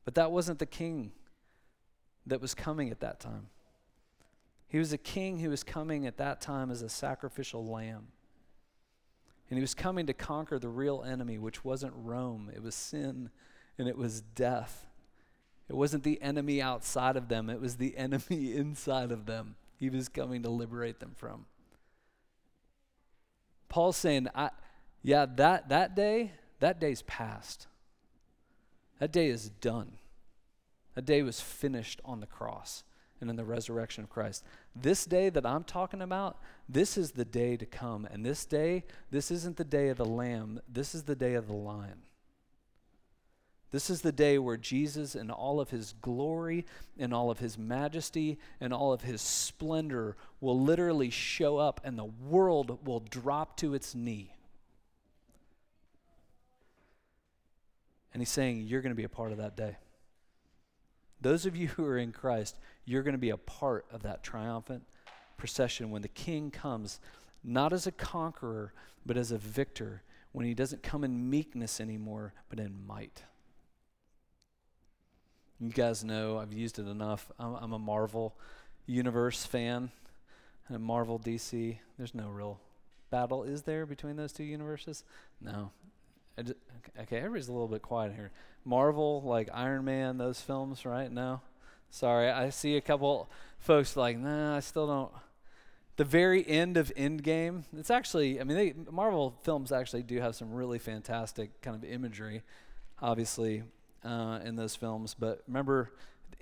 But 0.05 0.15
that 0.15 0.31
wasn't 0.31 0.59
the 0.59 0.67
king 0.67 1.13
that 2.27 2.41
was 2.41 2.55
coming 2.55 2.91
at 2.91 3.01
that 3.01 3.21
time. 3.21 3.49
He 4.69 4.79
was 4.79 4.93
a 4.93 4.99
king 4.99 5.39
who 5.39 5.51
was 5.51 5.63
coming 5.63 6.07
at 6.07 6.17
that 6.17 6.41
time 6.41 6.71
as 6.71 6.83
a 6.83 6.89
sacrificial 6.89 7.65
lamb. 7.67 8.09
And 9.49 9.59
he 9.59 9.61
was 9.61 9.75
coming 9.75 10.07
to 10.07 10.13
conquer 10.13 10.59
the 10.59 10.69
real 10.69 11.05
enemy, 11.07 11.39
which 11.39 11.65
wasn't 11.65 11.93
Rome, 11.97 12.51
it 12.55 12.63
was 12.63 12.75
sin 12.75 13.31
and 13.79 13.89
it 13.89 13.97
was 13.97 14.21
death. 14.21 14.87
It 15.69 15.77
wasn't 15.77 16.05
the 16.05 16.21
enemy 16.23 16.63
outside 16.63 17.17
of 17.17 17.29
them, 17.29 17.51
it 17.51 17.61
was 17.61 17.77
the 17.77 17.97
enemy 17.97 18.55
inside 18.55 19.13
of 19.13 19.27
them. 19.27 19.57
He 19.79 19.91
was 19.91 20.09
coming 20.09 20.43
to 20.43 20.49
liberate 20.49 21.01
them 21.01 21.13
from. 21.17 21.47
Paul's 23.69 23.97
saying, 23.97 24.29
I, 24.35 24.51
yeah, 25.03 25.27
that, 25.37 25.69
that 25.69 25.95
day, 25.95 26.33
that 26.61 26.81
day's 26.81 27.03
past. 27.03 27.67
That 29.01 29.13
day 29.13 29.29
is 29.29 29.51
done. 29.51 29.99
That 30.95 31.05
day 31.05 31.23
was 31.23 31.41
finished 31.41 32.01
on 32.05 32.21
the 32.21 32.27
cross 32.27 32.85
and 33.21 33.31
in 33.31 33.37
the 33.37 33.45
resurrection 33.45 34.05
of 34.05 34.11
Christ. 34.11 34.45
This 34.75 35.05
day 35.05 35.29
that 35.31 35.47
I'm 35.47 35.65
talking 35.65 36.03
about, 36.03 36.39
this 36.69 36.97
is 36.97 37.13
the 37.13 37.25
day 37.25 37.57
to 37.57 37.67
come. 37.67 38.07
And 38.11 38.25
this 38.25 38.45
day, 38.45 38.85
this 39.11 39.31
isn't 39.31 39.57
the 39.57 39.65
day 39.65 39.89
of 39.89 39.97
the 39.97 40.05
lamb, 40.05 40.61
this 40.69 40.95
is 40.95 41.05
the 41.05 41.17
day 41.17 41.35
of 41.35 41.47
the 41.47 41.55
lion. 41.55 42.03
This 43.73 43.91
is 43.91 44.01
the 44.01 44.13
day 44.13 44.39
where 44.39 44.57
Jesus, 44.57 45.15
in 45.15 45.31
all 45.31 45.61
of 45.61 45.71
his 45.71 45.93
glory, 46.01 46.65
and 46.99 47.13
all 47.13 47.31
of 47.31 47.41
his 47.41 47.59
majesty, 47.59 48.39
and 48.61 48.73
all 48.73 48.93
of 48.93 49.03
his 49.03 49.21
splendor, 49.21 50.17
will 50.41 50.59
literally 50.59 51.11
show 51.11 51.59
up 51.59 51.81
and 51.85 51.99
the 51.99 52.05
world 52.05 52.87
will 52.87 53.01
drop 53.01 53.57
to 53.59 53.75
its 53.75 53.95
knee. 53.95 54.37
And 58.15 58.23
he's 58.23 58.31
saying, 58.31 58.63
You're 58.63 58.81
going 58.81 58.93
to 58.93 58.97
be 58.97 59.05
a 59.05 59.11
part 59.11 59.33
of 59.33 59.39
that 59.39 59.57
day. 59.57 59.77
Those 61.21 61.47
of 61.47 61.57
you 61.57 61.69
who 61.77 61.85
are 61.85 61.99
in 61.99 62.13
Christ, 62.13 62.59
you're 62.85 63.03
going 63.03 63.15
to 63.15 63.19
be 63.19 63.31
a 63.31 63.37
part 63.37 63.87
of 63.93 64.03
that 64.03 64.23
triumphant 64.23 64.85
procession 65.37 65.91
when 65.91 66.03
the 66.03 66.09
king 66.09 66.51
comes, 66.51 66.99
not 67.45 67.73
as 67.73 67.87
a 67.87 67.93
conqueror, 67.93 68.73
but 69.05 69.17
as 69.17 69.31
a 69.31 69.39
victor, 69.39 70.03
when 70.33 70.47
he 70.47 70.55
doesn't 70.55 70.83
come 70.83 71.05
in 71.05 71.31
meekness 71.31 71.81
anymore, 71.81 72.33
but 72.49 72.59
in 72.59 72.87
might. 72.87 73.23
You 75.59 75.71
guys 75.71 76.05
know 76.05 76.39
I've 76.39 76.53
used 76.53 76.79
it 76.79 76.87
enough. 76.87 77.31
I'm, 77.39 77.55
I'm 77.55 77.73
a 77.73 77.79
Marvel 77.79 78.35
Universe 78.87 79.47
fan. 79.47 79.91
And 80.69 80.77
a 80.77 80.79
Marvel 80.79 81.19
DC, 81.19 81.79
there's 81.97 82.15
no 82.15 82.29
real 82.29 82.61
battle, 83.11 83.45
is 83.45 83.63
there, 83.63 83.87
between 83.87 84.17
those 84.17 84.33
two 84.33 84.45
universes? 84.45 85.05
No. 85.41 85.71
Okay, 86.39 87.17
everybody's 87.17 87.49
a 87.49 87.53
little 87.53 87.69
bit 87.69 87.83
quiet 87.83 88.13
here. 88.15 88.31
Marvel, 88.65 89.23
like 89.23 89.49
Iron 89.53 89.85
Man, 89.85 90.19
those 90.19 90.41
films, 90.41 90.85
right? 90.85 91.11
No? 91.11 91.41
Sorry, 91.91 92.29
I 92.29 92.51
see 92.51 92.77
a 92.77 92.81
couple 92.81 93.31
folks 93.59 93.97
like, 93.97 94.19
nah, 94.19 94.57
I 94.57 94.61
still 94.61 94.87
don't. 94.87 95.13
The 95.97 96.05
very 96.05 96.47
end 96.47 96.77
of 96.77 96.93
Endgame, 96.95 97.65
it's 97.77 97.91
actually, 97.91 98.39
I 98.39 98.45
mean, 98.45 98.57
they, 98.57 98.75
Marvel 98.91 99.35
films 99.45 99.73
actually 99.73 100.03
do 100.03 100.21
have 100.21 100.35
some 100.35 100.53
really 100.53 100.79
fantastic 100.79 101.63
kind 101.63 101.75
of 101.75 101.85
imagery, 101.85 102.43
obviously, 103.01 103.63
uh, 104.05 104.41
in 104.45 104.57
those 104.57 104.77
films. 104.77 105.15
But 105.19 105.43
remember, 105.47 105.93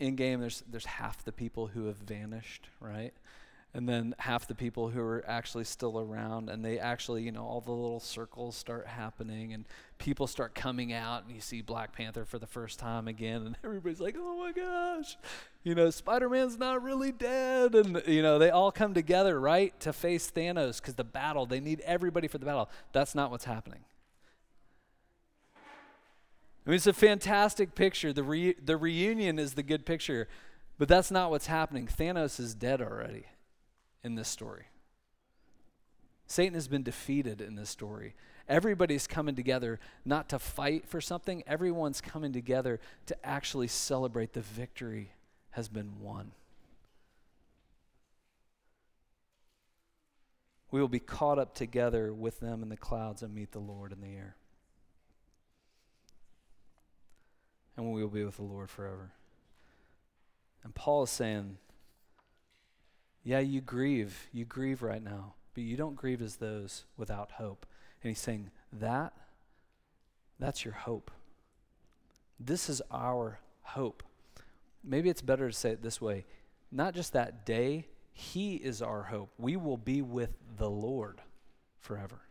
Endgame, 0.01 0.41
there's 0.41 0.65
there's 0.69 0.87
half 0.87 1.25
the 1.25 1.31
people 1.31 1.69
who 1.69 1.87
have 1.87 1.97
vanished, 1.99 2.69
right? 2.81 3.15
And 3.75 3.89
then 3.89 4.15
half 4.21 4.47
the 4.47 4.55
people 4.55 4.89
who 4.89 5.01
are 5.01 5.25
actually 5.27 5.65
still 5.65 5.99
around 5.99 6.49
and 6.49 6.65
they 6.65 6.79
actually 6.79 7.23
you 7.23 7.33
know 7.33 7.45
all 7.45 7.61
the 7.61 7.73
little 7.73 8.01
circles 8.01 8.57
start 8.57 8.87
happening 8.87 9.53
and 9.53 9.65
people 9.99 10.27
start 10.27 10.55
coming 10.55 10.93
out 10.93 11.25
and 11.25 11.35
you 11.35 11.41
see 11.41 11.61
black 11.61 11.93
panther 11.93 12.25
for 12.25 12.39
the 12.39 12.47
first 12.47 12.79
time 12.79 13.09
again 13.09 13.43
and 13.43 13.57
everybody's 13.65 14.01
like 14.01 14.17
oh 14.19 14.39
my 14.39 14.53
gosh 14.53 15.17
you 15.65 15.75
know 15.75 15.91
spider-man's 15.91 16.59
not 16.59 16.83
really 16.83 17.13
dead 17.13 17.75
and 17.75 18.01
you 18.07 18.23
know 18.23 18.39
they 18.39 18.51
all 18.51 18.71
come 18.71 18.95
together 18.95 19.39
right 19.39 19.79
to 19.81 19.93
face 19.93 20.31
thanos 20.31 20.81
because 20.81 20.95
the 20.95 21.05
battle 21.05 21.45
they 21.45 21.61
need 21.61 21.81
everybody 21.81 22.29
for 22.29 22.39
the 22.39 22.47
battle 22.47 22.71
that's 22.93 23.15
not 23.15 23.31
what's 23.31 23.45
happening 23.45 23.81
I 26.67 26.71
mean, 26.71 26.77
it's 26.77 26.87
a 26.87 26.95
fantastic 26.95 27.75
picture. 27.75 28.11
The, 28.15 28.23
re- 28.23 28.55
the 28.55 28.79
reunion 28.79 29.39
is 29.39 29.53
the 29.53 29.63
good 29.63 29.85
picture, 29.85 30.29
but 30.79 30.89
that's 30.89 31.11
not 31.11 31.31
what's 31.31 31.47
happening. 31.47 31.87
Thanos 31.87 32.41
is 32.41 32.55
dead 32.55 32.81
already 32.81 33.27
in 34.05 34.15
this 34.15 34.29
story. 34.29 34.67
Satan 36.27 36.55
has 36.55 36.69
been 36.69 36.83
defeated 36.83 37.41
in 37.41 37.55
this 37.55 37.71
story. 37.71 38.15
Everybody's 38.49 39.07
coming 39.07 39.35
together 39.35 39.81
not 40.05 40.29
to 40.29 40.39
fight 40.39 40.87
for 40.87 41.01
something, 41.01 41.43
everyone's 41.47 42.01
coming 42.01 42.33
together 42.33 42.79
to 43.07 43.27
actually 43.27 43.69
celebrate 43.69 44.35
the 44.35 44.41
victory 44.41 45.11
has 45.51 45.69
been 45.69 46.01
won. 46.01 46.33
We 50.71 50.81
will 50.81 50.89
be 50.89 50.99
caught 50.99 51.39
up 51.39 51.55
together 51.55 52.13
with 52.13 52.41
them 52.41 52.63
in 52.63 52.69
the 52.69 52.77
clouds 52.77 53.23
and 53.23 53.35
meet 53.35 53.53
the 53.53 53.61
Lord 53.61 53.93
in 53.93 54.01
the 54.01 54.09
air. 54.09 54.37
And 57.77 57.93
we 57.93 58.03
will 58.03 58.11
be 58.11 58.25
with 58.25 58.37
the 58.37 58.43
Lord 58.43 58.71
forever. 58.71 59.13
And 60.65 60.75
Paul 60.75 61.05
is 61.05 61.11
saying, 61.11 61.59
Yeah, 63.25 63.41
you 63.41 63.63
grieve. 63.63 64.29
You 64.33 64.45
grieve 64.45 64.83
right 64.83 65.03
now, 65.03 65.35
but 65.55 65.65
you 65.65 65.77
don't 65.77 65.97
grieve 65.97 66.21
as 66.21 66.37
those 66.37 66.85
without 66.97 67.33
hope. 67.33 67.67
And 68.03 68.11
he's 68.11 68.21
saying, 68.21 68.51
That, 68.73 69.15
that's 70.39 70.65
your 70.65 70.75
hope. 70.75 71.11
This 72.39 72.69
is 72.69 72.83
our 72.91 73.41
hope. 73.63 74.03
Maybe 74.83 75.09
it's 75.09 75.23
better 75.23 75.49
to 75.49 75.57
say 75.57 75.71
it 75.71 75.83
this 75.83 76.01
way 76.01 76.27
not 76.71 76.93
just 76.95 77.13
that 77.13 77.47
day, 77.47 77.87
He 78.13 78.57
is 78.57 78.83
our 78.83 79.05
hope. 79.05 79.31
We 79.39 79.57
will 79.57 79.77
be 79.77 80.03
with 80.03 80.31
the 80.57 80.69
Lord 80.69 81.21
forever. 81.79 82.23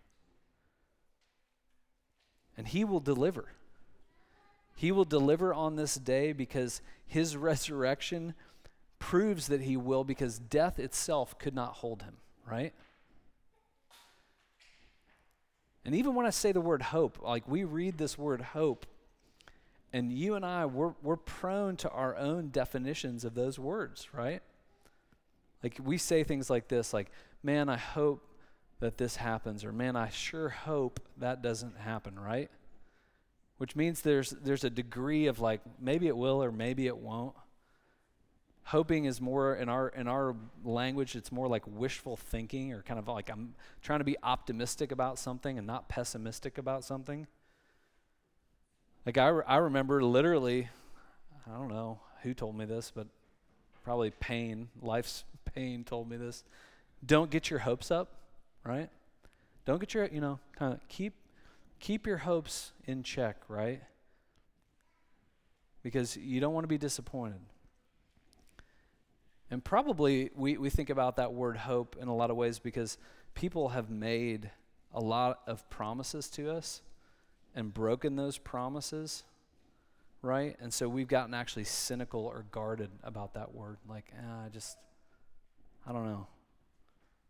And 2.58 2.68
He 2.68 2.84
will 2.84 3.00
deliver. 3.00 3.54
He 4.76 4.92
will 4.92 5.06
deliver 5.06 5.54
on 5.54 5.76
this 5.76 5.96
day 5.96 6.34
because 6.34 6.82
His 7.08 7.38
resurrection 7.38 8.34
proves 9.04 9.48
that 9.48 9.60
He 9.60 9.76
will, 9.76 10.06
because 10.06 10.40
death 10.40 10.80
itself 10.80 11.38
could 11.38 11.54
not 11.54 11.74
hold 11.74 12.04
Him, 12.04 12.16
right? 12.50 12.74
And 15.84 15.94
even 15.94 16.16
when 16.16 16.26
I 16.26 16.30
say 16.30 16.54
the 16.54 16.62
word 16.62 16.82
hope, 16.82 17.20
like 17.22 17.46
we 17.46 17.66
read 17.66 17.98
this 17.98 18.18
word 18.18 18.40
hope, 18.40 18.86
and 19.92 20.10
you 20.10 20.36
and 20.36 20.46
I, 20.46 20.66
we're, 20.66 20.94
we're 21.04 21.18
prone 21.18 21.76
to 21.78 21.90
our 21.90 22.16
own 22.16 22.48
definitions 22.48 23.26
of 23.26 23.36
those 23.36 23.60
words, 23.60 24.08
right? 24.14 24.42
Like 25.62 25.78
we 25.84 25.98
say 25.98 26.24
things 26.24 26.50
like 26.50 26.70
this, 26.70 26.94
like, 26.94 27.12
man, 27.44 27.68
I 27.68 27.78
hope 27.78 28.26
that 28.80 28.98
this 28.98 29.18
happens, 29.18 29.66
or 29.66 29.74
man, 29.74 29.98
I 29.98 30.08
sure 30.08 30.48
hope 30.48 31.02
that 31.18 31.42
doesn't 31.42 31.78
happen, 31.78 32.18
right? 32.18 32.50
Which 33.58 33.76
means 33.76 34.02
there's, 34.02 34.30
there's 34.30 34.64
a 34.64 34.70
degree 34.70 35.28
of 35.28 35.42
like, 35.42 35.60
maybe 35.78 36.08
it 36.08 36.16
will 36.16 36.42
or 36.42 36.54
maybe 36.54 36.88
it 36.88 36.98
won't. 36.98 37.36
Hoping 38.66 39.06
is 39.06 39.20
more 39.20 39.56
in 39.56 39.68
our 39.68 39.90
in 39.90 40.08
our 40.08 40.36
language 40.64 41.16
it's 41.16 41.32
more 41.32 41.48
like 41.48 41.64
wishful 41.68 42.16
thinking 42.16 42.72
or 42.72 42.82
kind 42.82 42.98
of 42.98 43.08
like 43.08 43.30
I'm 43.30 43.56
trying 43.82 44.00
to 44.00 44.06
be 44.06 44.16
optimistic 44.24 44.92
about 44.92 45.20
something 45.20 45.58
and 45.58 45.68
not 45.68 45.90
pessimistic 45.90 46.58
about 46.58 46.84
something. 46.84 47.28
Like 49.06 49.18
I, 49.18 49.28
re- 49.28 49.44
I 49.46 49.58
remember 49.58 50.02
literally, 50.02 50.70
I 51.46 51.58
don't 51.58 51.68
know 51.68 52.00
who 52.22 52.34
told 52.34 52.58
me 52.58 52.66
this, 52.66 52.92
but 52.94 53.08
probably 53.84 54.12
pain, 54.12 54.70
life's 54.82 55.26
pain 55.54 55.84
told 55.84 56.10
me 56.10 56.18
this. 56.18 56.44
Don't 57.06 57.30
get 57.30 57.50
your 57.50 57.60
hopes 57.60 57.92
up, 57.92 58.14
right? 58.64 58.90
Don't 59.66 59.80
get 59.80 59.94
your, 59.94 60.06
you 60.06 60.22
know, 60.22 60.40
kind 60.58 60.74
of 60.74 60.88
keep 60.88 61.14
keep 61.80 62.08
your 62.08 62.20
hopes 62.20 62.72
in 62.86 63.04
check, 63.04 63.38
right? 63.50 63.82
Because 65.82 66.16
you 66.16 66.40
don't 66.40 66.54
want 66.54 66.64
to 66.64 66.70
be 66.70 66.78
disappointed. 66.78 67.42
And 69.54 69.64
probably 69.64 70.32
we, 70.36 70.58
we 70.58 70.72
think 70.72 70.90
about 70.90 71.18
that 71.18 71.32
word 71.32 71.58
hope 71.58 71.96
in 72.02 72.08
a 72.08 72.16
lot 72.16 72.32
of 72.32 72.36
ways 72.36 72.58
because 72.58 72.98
people 73.36 73.70
have 73.70 73.88
made 73.88 74.50
a 74.92 75.00
lot 75.00 75.42
of 75.46 75.70
promises 75.70 76.28
to 76.32 76.50
us 76.50 76.82
and 77.54 77.72
broken 77.72 78.16
those 78.16 78.40
promises, 78.40 79.24
right? 80.24 80.58
And 80.60 80.74
so 80.74 80.90
we've 80.90 81.08
gotten 81.08 81.36
actually 81.36 81.66
cynical 81.66 82.26
or 82.26 82.46
guarded 82.50 82.90
about 83.04 83.36
that 83.36 83.54
word. 83.54 83.78
Like, 83.88 84.06
eh, 84.18 84.46
I 84.46 84.50
just, 84.50 84.76
I 85.88 85.92
don't 85.92 86.06
know. 86.06 86.26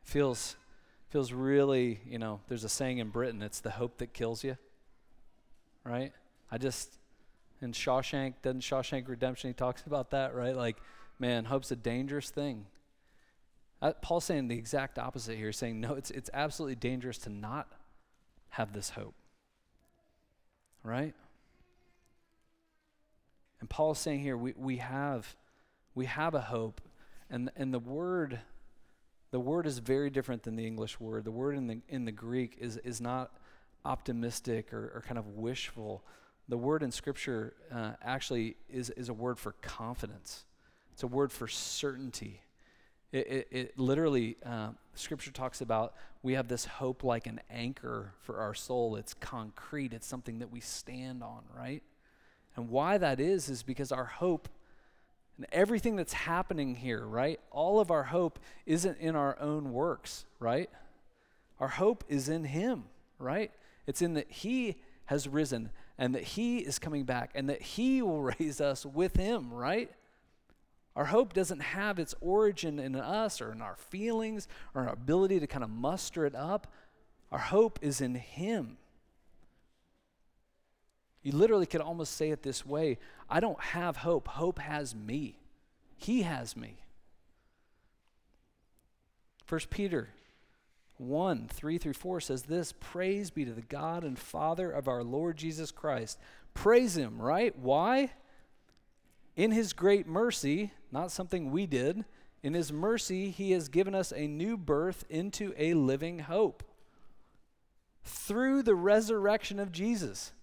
It 0.01 0.09
feels, 0.09 0.55
feels 1.09 1.33
really, 1.33 1.99
you 2.07 2.19
know, 2.19 2.39
there's 2.47 2.63
a 2.63 2.69
saying 2.69 2.99
in 2.99 3.09
Britain, 3.09 3.41
it's 3.41 3.59
the 3.59 3.71
hope 3.71 3.97
that 3.97 4.13
kills 4.13 4.45
you, 4.45 4.57
right? 5.83 6.13
I 6.49 6.57
just, 6.57 6.89
in 7.61 7.73
Shawshank, 7.73 8.35
doesn't 8.41 8.61
Shawshank 8.61 9.09
Redemption, 9.09 9.49
he 9.49 9.53
talks 9.53 9.83
about 9.85 10.11
that, 10.11 10.33
right? 10.33 10.55
Like, 10.55 10.77
man, 11.23 11.45
hope's 11.45 11.71
a 11.71 11.75
dangerous 11.77 12.29
thing. 12.29 12.65
Uh, 13.81 13.93
Paul's 14.01 14.25
saying 14.25 14.49
the 14.49 14.57
exact 14.57 14.99
opposite 14.99 15.37
here, 15.37 15.53
saying, 15.53 15.79
no, 15.79 15.93
it's, 15.93 16.11
it's 16.11 16.29
absolutely 16.33 16.75
dangerous 16.75 17.17
to 17.19 17.29
not 17.29 17.71
have 18.49 18.73
this 18.73 18.89
hope. 18.89 19.15
Right? 20.83 21.13
And 23.61 23.69
Paul's 23.69 23.99
saying 23.99 24.19
here, 24.19 24.35
we, 24.35 24.53
we 24.57 24.77
have 24.77 25.37
we 25.95 26.07
have 26.07 26.35
a 26.35 26.41
hope. 26.41 26.81
And, 27.29 27.49
and 27.55 27.73
the 27.73 27.79
word 27.79 28.41
the 29.31 29.39
word 29.39 29.65
is 29.65 29.79
very 29.79 30.09
different 30.09 30.43
than 30.43 30.57
the 30.57 30.67
English 30.67 30.99
word. 30.99 31.23
The 31.23 31.31
word 31.31 31.55
in 31.55 31.67
the 31.67 31.79
in 31.87 32.03
the 32.03 32.11
Greek 32.11 32.57
is 32.59 32.75
is 32.77 32.99
not 32.99 33.31
optimistic 33.85 34.73
or, 34.73 34.91
or 34.95 35.03
kind 35.07 35.17
of 35.17 35.27
wishful. 35.27 36.03
The 36.49 36.57
word 36.57 36.83
in 36.83 36.91
Scripture 36.91 37.53
uh, 37.73 37.91
actually 38.03 38.57
is 38.69 38.89
is 38.89 39.07
a 39.07 39.13
word 39.13 39.39
for 39.39 39.53
confidence. 39.61 40.43
It's 40.93 41.03
a 41.03 41.07
word 41.07 41.31
for 41.31 41.47
certainty. 41.47 42.41
It, 43.11 43.27
it, 43.27 43.47
it 43.51 43.79
literally, 43.79 44.37
uh, 44.45 44.69
Scripture 44.93 45.31
talks 45.31 45.59
about 45.59 45.95
we 46.21 46.33
have 46.33 46.47
this 46.47 46.65
hope 46.65 47.03
like 47.03 47.25
an 47.25 47.41
anchor 47.49 48.13
for 48.21 48.39
our 48.39 48.53
soul. 48.53 48.95
It's 48.95 49.15
concrete, 49.15 49.91
it's 49.91 50.05
something 50.05 50.39
that 50.39 50.51
we 50.51 50.59
stand 50.59 51.23
on, 51.23 51.41
right? 51.55 51.81
And 52.55 52.69
why 52.69 52.99
that 52.99 53.19
is, 53.19 53.49
is 53.49 53.63
because 53.63 53.91
our 53.91 54.05
hope 54.05 54.47
and 55.37 55.47
everything 55.51 55.95
that's 55.95 56.13
happening 56.13 56.75
here, 56.75 57.03
right? 57.05 57.39
All 57.49 57.79
of 57.79 57.89
our 57.89 58.03
hope 58.03 58.37
isn't 58.67 58.99
in 58.99 59.15
our 59.15 59.39
own 59.39 59.73
works, 59.73 60.25
right? 60.39 60.69
Our 61.59 61.69
hope 61.69 62.03
is 62.07 62.29
in 62.29 62.45
Him, 62.45 62.83
right? 63.17 63.51
It's 63.87 64.03
in 64.03 64.13
that 64.13 64.29
He 64.29 64.75
has 65.05 65.27
risen 65.27 65.71
and 65.97 66.13
that 66.13 66.23
He 66.23 66.59
is 66.59 66.77
coming 66.77 67.03
back 67.03 67.31
and 67.33 67.49
that 67.49 67.63
He 67.63 68.03
will 68.03 68.21
raise 68.39 68.61
us 68.61 68.85
with 68.85 69.15
Him, 69.15 69.51
right? 69.51 69.89
Our 70.95 71.05
hope 71.05 71.33
doesn't 71.33 71.61
have 71.61 71.97
its 71.97 72.13
origin 72.21 72.77
in 72.79 72.95
us 72.95 73.41
or 73.41 73.51
in 73.51 73.61
our 73.61 73.75
feelings 73.75 74.47
or 74.75 74.83
our 74.83 74.93
ability 74.93 75.39
to 75.39 75.47
kind 75.47 75.63
of 75.63 75.69
muster 75.69 76.25
it 76.25 76.35
up. 76.35 76.67
Our 77.31 77.39
hope 77.39 77.79
is 77.81 77.99
in 77.99 78.15
Him. 78.15 78.77
You 81.23 81.31
literally 81.31 81.65
could 81.65 81.81
almost 81.81 82.15
say 82.15 82.29
it 82.29 82.43
this 82.43 82.65
way 82.65 82.99
I 83.29 83.39
don't 83.39 83.59
have 83.59 83.97
hope, 83.97 84.27
hope 84.27 84.59
has 84.59 84.93
me. 84.93 85.39
He 85.97 86.23
has 86.23 86.55
me. 86.55 86.77
1 89.47 89.61
Peter 89.69 90.09
1 90.97 91.47
3 91.47 91.77
through 91.77 91.93
4 91.93 92.21
says 92.21 92.43
this 92.43 92.73
Praise 92.73 93.29
be 93.29 93.45
to 93.45 93.53
the 93.53 93.61
God 93.61 94.03
and 94.03 94.19
Father 94.19 94.69
of 94.69 94.87
our 94.87 95.03
Lord 95.03 95.37
Jesus 95.37 95.71
Christ. 95.71 96.19
Praise 96.53 96.95
Him, 96.95 97.21
right? 97.21 97.57
Why? 97.57 98.11
In 99.35 99.51
His 99.51 99.73
great 99.73 100.07
mercy, 100.07 100.71
not 100.93 101.11
something 101.11 101.51
we 101.51 101.65
did, 101.65 102.05
in 102.43 102.53
His 102.53 102.71
mercy, 102.71 103.31
He 103.31 103.51
has 103.51 103.67
given 103.67 103.95
us 103.95 104.13
a 104.15 104.27
new 104.27 104.55
birth 104.55 105.03
into 105.09 105.53
a 105.57 105.73
living 105.73 106.19
hope 106.19 106.63
through 108.03 108.63
the 108.63 108.75
resurrection 108.75 109.59
of 109.59 109.71
Jesus. 109.71 110.33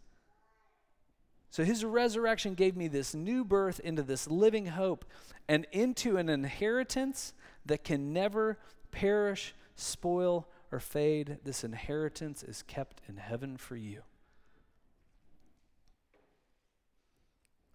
So 1.50 1.62
His 1.62 1.84
resurrection 1.84 2.54
gave 2.54 2.76
me 2.76 2.88
this 2.88 3.14
new 3.14 3.44
birth 3.44 3.80
into 3.80 4.02
this 4.02 4.28
living 4.28 4.66
hope 4.66 5.04
and 5.48 5.66
into 5.72 6.16
an 6.16 6.28
inheritance 6.28 7.32
that 7.66 7.84
can 7.84 8.12
never 8.12 8.58
perish, 8.90 9.54
spoil, 9.76 10.48
or 10.72 10.80
fade. 10.80 11.38
This 11.44 11.64
inheritance 11.64 12.42
is 12.42 12.62
kept 12.62 13.02
in 13.08 13.16
heaven 13.16 13.56
for 13.56 13.76
you. 13.76 14.02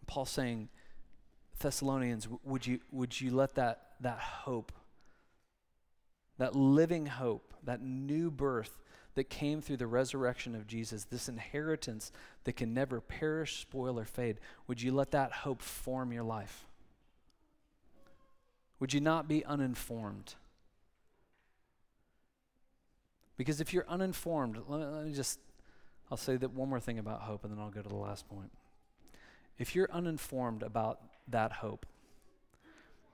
Paul's 0.07 0.29
saying, 0.29 0.69
Thessalonians, 1.59 2.27
would 2.43 2.67
you, 2.67 2.79
would 2.91 3.19
you 3.19 3.31
let 3.31 3.55
that, 3.55 3.91
that 4.01 4.19
hope, 4.19 4.71
that 6.37 6.55
living 6.55 7.05
hope, 7.05 7.53
that 7.63 7.81
new 7.81 8.29
birth 8.29 8.77
that 9.15 9.29
came 9.29 9.61
through 9.61 9.77
the 9.77 9.87
resurrection 9.87 10.55
of 10.55 10.67
Jesus, 10.67 11.05
this 11.05 11.29
inheritance 11.29 12.11
that 12.43 12.53
can 12.53 12.73
never 12.73 12.99
perish, 12.99 13.61
spoil, 13.61 13.97
or 13.97 14.03
fade, 14.03 14.37
would 14.67 14.81
you 14.81 14.91
let 14.91 15.11
that 15.11 15.31
hope 15.31 15.61
form 15.61 16.11
your 16.11 16.23
life? 16.23 16.65
Would 18.79 18.93
you 18.93 18.99
not 18.99 19.27
be 19.27 19.43
uninformed? 19.45 20.35
Because 23.37 23.61
if 23.61 23.73
you're 23.73 23.85
uninformed, 23.87 24.59
let 24.67 24.79
me, 24.79 24.85
let 24.85 25.05
me 25.05 25.13
just, 25.13 25.39
I'll 26.11 26.17
say 26.17 26.35
that 26.35 26.51
one 26.51 26.69
more 26.69 26.79
thing 26.81 26.99
about 26.99 27.21
hope 27.21 27.43
and 27.43 27.53
then 27.53 27.59
I'll 27.59 27.71
go 27.71 27.81
to 27.81 27.89
the 27.89 27.95
last 27.95 28.27
point. 28.27 28.51
If 29.57 29.75
you're 29.75 29.89
uninformed 29.91 30.61
about 30.61 30.99
that 31.27 31.51
hope. 31.51 31.85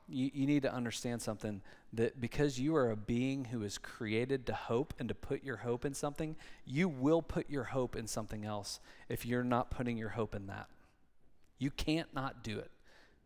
you, 0.08 0.30
you 0.34 0.46
need 0.46 0.64
to 0.64 0.74
understand 0.74 1.22
something 1.22 1.62
that 1.94 2.22
because 2.22 2.60
you 2.60 2.76
are 2.76 2.92
a 2.92 2.96
being 2.96 3.46
who 3.46 3.64
is 3.64 3.78
created 3.78 4.46
to 4.46 4.54
hope 4.54 4.94
and 5.00 5.10
to 5.10 5.16
put 5.16 5.44
your 5.44 5.58
hope 5.58 5.84
in 5.86 5.94
something, 5.94 6.36
you 6.66 6.88
will 6.88 7.22
put 7.22 7.50
your 7.50 7.66
hope 7.66 7.96
in 7.96 8.08
something 8.08 8.46
else 8.46 8.80
if 9.10 9.26
you're 9.26 9.44
not 9.44 9.72
putting 9.72 9.98
your 9.98 10.10
hope 10.10 10.34
in 10.34 10.48
that. 10.48 10.68
You 11.60 11.70
can't 11.70 12.14
not 12.14 12.44
do 12.44 12.58
it. 12.60 12.72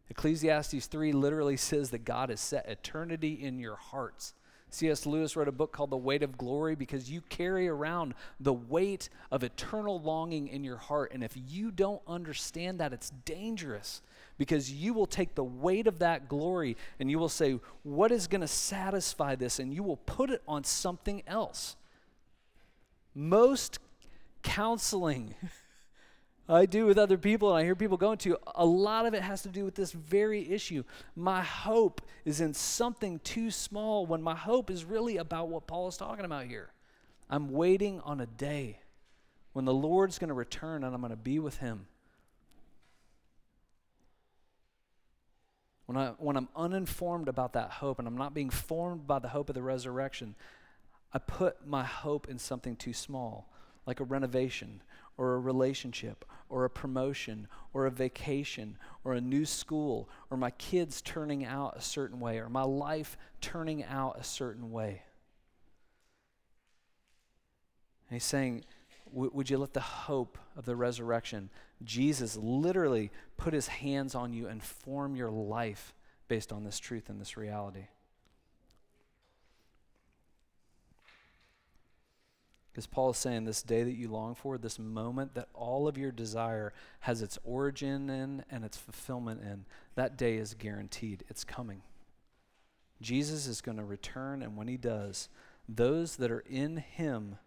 Ecclesiastes 0.10 0.86
3 0.88 1.14
literally 1.14 1.58
says 1.58 1.90
that 1.92 2.06
God 2.06 2.30
has 2.30 2.40
set 2.40 2.68
eternity 2.68 3.34
in 3.34 3.60
your 3.60 3.76
hearts. 3.76 4.34
C.S. 4.70 5.06
Lewis 5.06 5.36
wrote 5.36 5.48
a 5.48 5.54
book 5.54 5.72
called 5.72 5.90
The 5.90 5.98
Weight 5.98 6.22
of 6.22 6.38
Glory 6.38 6.76
because 6.76 7.10
you 7.10 7.22
carry 7.30 7.68
around 7.68 8.14
the 8.40 8.54
weight 8.54 9.10
of 9.32 9.44
eternal 9.44 10.02
longing 10.02 10.48
in 10.48 10.64
your 10.64 10.78
heart. 10.78 11.12
And 11.14 11.24
if 11.24 11.32
you 11.36 11.72
don't 11.72 12.02
understand 12.08 12.80
that, 12.80 12.92
it's 12.92 13.12
dangerous 13.24 14.02
because 14.38 14.72
you 14.72 14.94
will 14.94 15.06
take 15.06 15.36
the 15.36 15.44
weight 15.44 15.88
of 15.88 16.00
that 16.00 16.28
glory 16.28 16.78
and 17.00 17.10
you 17.10 17.20
will 17.20 17.30
say, 17.30 17.60
What 17.84 18.12
is 18.12 18.28
going 18.28 18.42
to 18.42 18.48
satisfy 18.48 19.36
this? 19.36 19.60
And 19.60 19.74
you 19.74 19.84
will 19.84 19.98
put 19.98 20.30
it 20.30 20.42
on 20.48 20.64
something 20.64 21.24
else. 21.28 21.76
Most 23.14 23.80
counseling 24.44 25.36
I 26.48 26.68
do 26.68 26.86
with 26.86 27.00
other 27.00 27.18
people 27.18 27.50
and 27.50 27.60
I 27.60 27.64
hear 27.64 27.76
people 27.76 27.98
going 27.98 28.20
to, 28.20 28.38
a 28.54 28.66
lot 28.66 29.08
of 29.08 29.16
it 29.16 29.24
has 29.24 29.42
to 29.44 29.50
do 29.50 29.66
with 29.66 29.74
this 29.74 29.92
very 29.92 30.52
issue. 30.52 30.84
My 31.16 31.42
hope 31.42 32.02
is 32.24 32.40
in 32.40 32.54
something 32.54 33.20
too 33.20 33.50
small 33.50 34.06
when 34.06 34.22
my 34.22 34.36
hope 34.36 34.70
is 34.70 34.86
really 34.86 35.18
about 35.18 35.50
what 35.50 35.66
Paul 35.66 35.88
is 35.88 35.98
talking 35.98 36.26
about 36.26 36.46
here. 36.46 36.70
I'm 37.30 37.52
waiting 37.52 38.00
on 38.02 38.22
a 38.22 38.28
day 38.28 38.80
when 39.54 39.66
the 39.66 39.74
Lord's 39.74 40.20
going 40.20 40.28
to 40.28 40.36
return 40.36 40.84
and 40.84 40.94
I'm 40.94 41.02
going 41.02 41.10
to 41.10 41.18
be 41.18 41.40
with 41.40 41.58
him. 41.58 41.88
When, 45.86 45.98
I, 45.98 46.14
when 46.18 46.36
I'm 46.36 46.50
uninformed 46.56 47.28
about 47.28 47.54
that 47.54 47.70
hope 47.70 48.00
and 48.00 48.08
I'm 48.08 48.18
not 48.18 48.34
being 48.34 48.50
formed 48.50 49.06
by 49.06 49.20
the 49.20 49.28
hope 49.30 49.50
of 49.50 49.56
the 49.56 49.62
resurrection, 49.62 50.36
I 51.14 51.20
put 51.20 51.68
my 51.68 51.84
hope 51.84 52.28
in 52.28 52.40
something 52.40 52.76
too 52.76 52.94
small, 52.94 53.48
like 53.86 54.00
a 54.00 54.04
renovation 54.04 54.82
or 55.18 55.36
a 55.36 55.40
relationship 55.40 56.26
or 56.50 56.66
a 56.66 56.70
promotion 56.70 57.48
or 57.74 57.86
a 57.86 57.92
vacation 57.92 58.78
or 59.04 59.14
a 59.14 59.22
new 59.22 59.46
school 59.46 60.10
or 60.30 60.38
my 60.38 60.52
kids 60.52 61.02
turning 61.02 61.46
out 61.46 61.78
a 61.78 61.82
certain 61.82 62.20
way 62.20 62.40
or 62.40 62.50
my 62.50 62.64
life 62.64 63.18
turning 63.40 63.84
out 63.84 64.20
a 64.20 64.24
certain 64.24 64.72
way. 64.72 65.04
And 68.10 68.16
he's 68.16 68.24
saying, 68.24 68.66
would 69.12 69.50
you 69.50 69.58
let 69.58 69.74
the 69.74 69.80
hope 69.80 70.38
of 70.58 70.66
the 70.66 70.76
resurrection, 70.76 71.50
Jesus 71.84 72.36
literally 72.36 73.12
put 73.38 73.54
his 73.54 73.68
hands 73.68 74.16
on 74.16 74.34
you 74.34 74.48
and 74.48 74.64
form 74.64 75.16
your 75.16 75.30
life 75.30 75.94
based 76.28 76.52
on 76.52 76.64
this 76.64 76.80
truth 76.80 77.10
and 77.10 77.22
this 77.22 77.38
reality? 77.38 77.88
Because 82.76 82.88
Paul 82.88 83.12
is 83.12 83.18
saying 83.18 83.46
this 83.46 83.64
day 83.64 83.84
that 83.84 83.94
you 83.94 84.10
long 84.10 84.36
for, 84.36 84.58
this 84.58 84.78
moment 84.78 85.34
that 85.36 85.48
all 85.54 85.88
of 85.88 85.98
your 85.98 86.12
desire 86.12 86.74
has 87.00 87.22
its 87.22 87.40
origin 87.46 88.10
in 88.10 88.44
and 88.52 88.66
its 88.66 88.76
fulfillment 88.76 89.40
in, 89.42 89.64
that 89.96 90.18
day 90.18 90.36
is 90.36 90.54
guaranteed. 90.56 91.24
It's 91.30 91.46
coming. 91.46 91.84
Jesus 93.02 93.48
is 93.48 93.62
going 93.62 93.78
to 93.78 93.86
return, 93.86 94.42
and 94.42 94.58
when 94.58 94.68
he 94.68 94.76
does, 94.76 95.30
those 95.70 96.18
that 96.18 96.32
are 96.32 96.44
in 96.50 96.76
him 96.76 97.38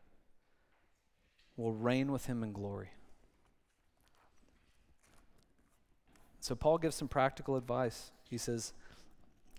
will 1.58 1.74
reign 1.74 2.10
with 2.10 2.24
him 2.24 2.42
in 2.42 2.52
glory. 2.52 2.88
So, 6.40 6.54
Paul 6.54 6.78
gives 6.78 6.96
some 6.96 7.08
practical 7.08 7.56
advice. 7.56 8.12
He 8.30 8.38
says, 8.38 8.72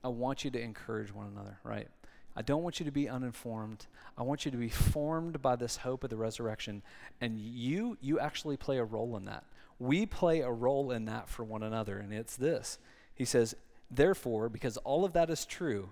I 0.04 0.08
want 0.08 0.44
you 0.44 0.50
to 0.52 0.60
encourage 0.60 1.14
one 1.14 1.28
another, 1.28 1.60
right? 1.64 1.88
I 2.36 2.42
don't 2.42 2.64
want 2.64 2.80
you 2.80 2.86
to 2.86 2.92
be 2.92 3.10
uninformed. 3.10 3.86
I 4.18 4.24
want 4.24 4.46
you 4.46 4.52
to 4.52 4.58
be 4.58 4.70
formed 4.70 5.42
by 5.42 5.58
this 5.58 5.78
hope 5.78 6.04
of 6.06 6.10
the 6.10 6.18
resurrection. 6.18 6.82
And 7.20 7.38
you, 7.38 7.98
you 8.00 8.20
actually 8.20 8.56
play 8.56 8.78
a 8.78 8.84
role 8.84 9.18
in 9.18 9.26
that. 9.26 9.44
We 9.78 10.06
play 10.06 10.40
a 10.40 10.52
role 10.52 10.92
in 10.92 11.06
that 11.06 11.30
for 11.30 11.44
one 11.44 11.64
another, 11.64 12.00
and 12.00 12.14
it's 12.14 12.38
this. 12.38 12.80
He 13.14 13.26
says, 13.26 13.56
Therefore, 13.92 14.50
because 14.50 14.78
all 14.78 15.04
of 15.04 15.14
that 15.14 15.30
is 15.30 15.46
true, 15.46 15.90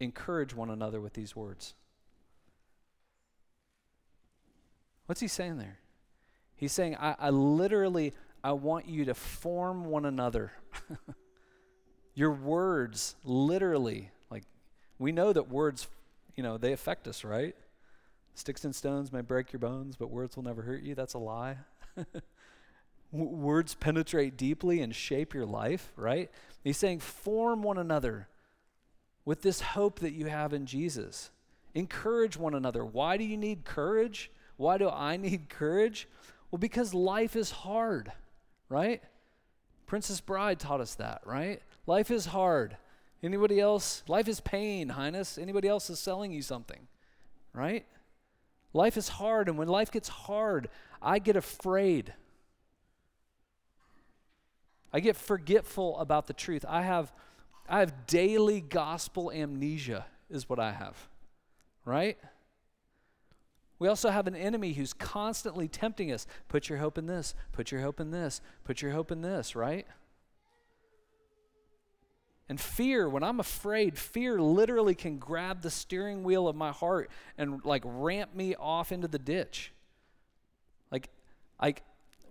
encourage 0.00 0.54
one 0.54 0.70
another 0.70 1.00
with 1.00 1.14
these 1.14 1.36
words. 1.36 1.74
What's 5.06 5.20
he 5.20 5.28
saying 5.28 5.58
there? 5.58 5.78
He's 6.56 6.72
saying, 6.72 6.96
I, 6.96 7.14
I 7.18 7.30
literally, 7.30 8.14
I 8.42 8.52
want 8.52 8.88
you 8.88 9.04
to 9.06 9.14
form 9.14 9.84
one 9.86 10.04
another. 10.04 10.52
Your 12.14 12.30
words, 12.30 13.16
literally, 13.24 14.10
like 14.30 14.44
we 14.98 15.12
know 15.12 15.32
that 15.32 15.48
words, 15.48 15.88
you 16.36 16.42
know, 16.42 16.56
they 16.56 16.72
affect 16.72 17.08
us, 17.08 17.24
right? 17.24 17.54
Sticks 18.34 18.64
and 18.64 18.74
stones 18.74 19.12
may 19.12 19.20
break 19.20 19.52
your 19.52 19.60
bones, 19.60 19.94
but 19.96 20.10
words 20.10 20.34
will 20.34 20.42
never 20.42 20.62
hurt 20.62 20.82
you. 20.82 20.94
That's 20.96 21.14
a 21.14 21.18
lie. 21.18 21.58
words 23.12 23.74
penetrate 23.74 24.36
deeply 24.36 24.80
and 24.80 24.94
shape 24.94 25.34
your 25.34 25.46
life, 25.46 25.92
right? 25.96 26.30
He's 26.64 26.76
saying, 26.76 27.00
form 27.00 27.62
one 27.62 27.78
another 27.78 28.28
with 29.24 29.42
this 29.42 29.60
hope 29.60 30.00
that 30.00 30.12
you 30.12 30.26
have 30.26 30.52
in 30.52 30.66
Jesus. 30.66 31.30
Encourage 31.74 32.36
one 32.36 32.54
another. 32.54 32.84
Why 32.84 33.16
do 33.16 33.24
you 33.24 33.36
need 33.36 33.64
courage? 33.64 34.30
Why 34.56 34.78
do 34.78 34.88
I 34.88 35.16
need 35.16 35.48
courage? 35.48 36.08
Well, 36.50 36.58
because 36.58 36.94
life 36.94 37.36
is 37.36 37.50
hard, 37.50 38.12
right? 38.68 39.02
Princess 39.86 40.20
Bride 40.20 40.58
taught 40.58 40.80
us 40.80 40.94
that, 40.96 41.22
right? 41.24 41.60
Life 41.86 42.10
is 42.10 42.26
hard. 42.26 42.76
Anybody 43.22 43.58
else? 43.58 44.02
Life 44.06 44.28
is 44.28 44.40
pain, 44.40 44.90
Highness. 44.90 45.38
Anybody 45.38 45.68
else 45.68 45.88
is 45.90 45.98
selling 45.98 46.32
you 46.32 46.42
something, 46.42 46.86
right? 47.52 47.86
Life 48.72 48.96
is 48.96 49.08
hard, 49.08 49.48
and 49.48 49.56
when 49.56 49.68
life 49.68 49.90
gets 49.90 50.08
hard, 50.08 50.68
I 51.00 51.18
get 51.18 51.36
afraid. 51.36 52.12
I 54.92 55.00
get 55.00 55.16
forgetful 55.16 55.98
about 55.98 56.26
the 56.26 56.32
truth. 56.32 56.64
I 56.68 56.82
have, 56.82 57.12
I 57.68 57.80
have 57.80 58.06
daily 58.06 58.60
gospel 58.60 59.30
amnesia, 59.30 60.06
is 60.28 60.48
what 60.48 60.58
I 60.58 60.72
have, 60.72 61.08
right? 61.84 62.18
We 63.78 63.88
also 63.88 64.10
have 64.10 64.26
an 64.26 64.36
enemy 64.36 64.74
who's 64.74 64.92
constantly 64.92 65.68
tempting 65.68 66.12
us. 66.12 66.26
Put 66.48 66.68
your 66.68 66.78
hope 66.78 66.96
in 66.96 67.06
this, 67.06 67.34
put 67.52 67.72
your 67.72 67.80
hope 67.80 68.00
in 68.00 68.10
this, 68.10 68.40
put 68.64 68.82
your 68.82 68.92
hope 68.92 69.10
in 69.10 69.22
this, 69.22 69.56
right? 69.56 69.86
And 72.48 72.60
fear, 72.60 73.08
when 73.08 73.22
I'm 73.22 73.40
afraid, 73.40 73.98
fear 73.98 74.40
literally 74.40 74.94
can 74.94 75.18
grab 75.18 75.62
the 75.62 75.70
steering 75.70 76.24
wheel 76.24 76.46
of 76.46 76.54
my 76.54 76.72
heart 76.72 77.10
and 77.38 77.64
like 77.64 77.82
ramp 77.84 78.34
me 78.34 78.54
off 78.54 78.92
into 78.92 79.08
the 79.08 79.18
ditch. 79.18 79.72
Like, 80.90 81.08
like 81.60 81.82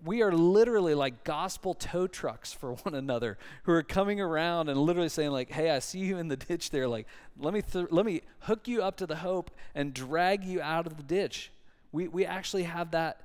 we 0.04 0.22
are 0.22 0.32
literally 0.32 0.94
like 0.94 1.24
gospel 1.24 1.74
tow 1.74 2.08
trucks 2.08 2.52
for 2.54 2.74
one 2.84 2.96
another 2.96 3.38
who 3.64 3.72
are 3.72 3.84
coming 3.84 4.20
around 4.20 4.70
and 4.70 4.80
literally 4.80 5.10
saying 5.10 5.32
like 5.32 5.52
hey 5.52 5.70
i 5.70 5.80
see 5.80 6.00
you 6.00 6.18
in 6.18 6.28
the 6.28 6.38
ditch 6.38 6.70
there 6.70 6.88
like 6.88 7.08
let 7.40 7.54
me 7.54 7.62
th- 7.62 7.88
let 7.90 8.06
me 8.06 8.22
hook 8.42 8.68
you 8.68 8.82
up 8.82 8.98
to 8.98 9.06
the 9.06 9.18
hope 9.18 9.52
and 9.76 9.94
drag 9.94 10.44
you 10.44 10.62
out 10.62 10.86
of 10.86 10.98
the 10.98 11.04
ditch 11.04 11.52
we, 11.92 12.08
we 12.08 12.26
actually 12.26 12.64
have 12.64 12.92
that 12.92 13.22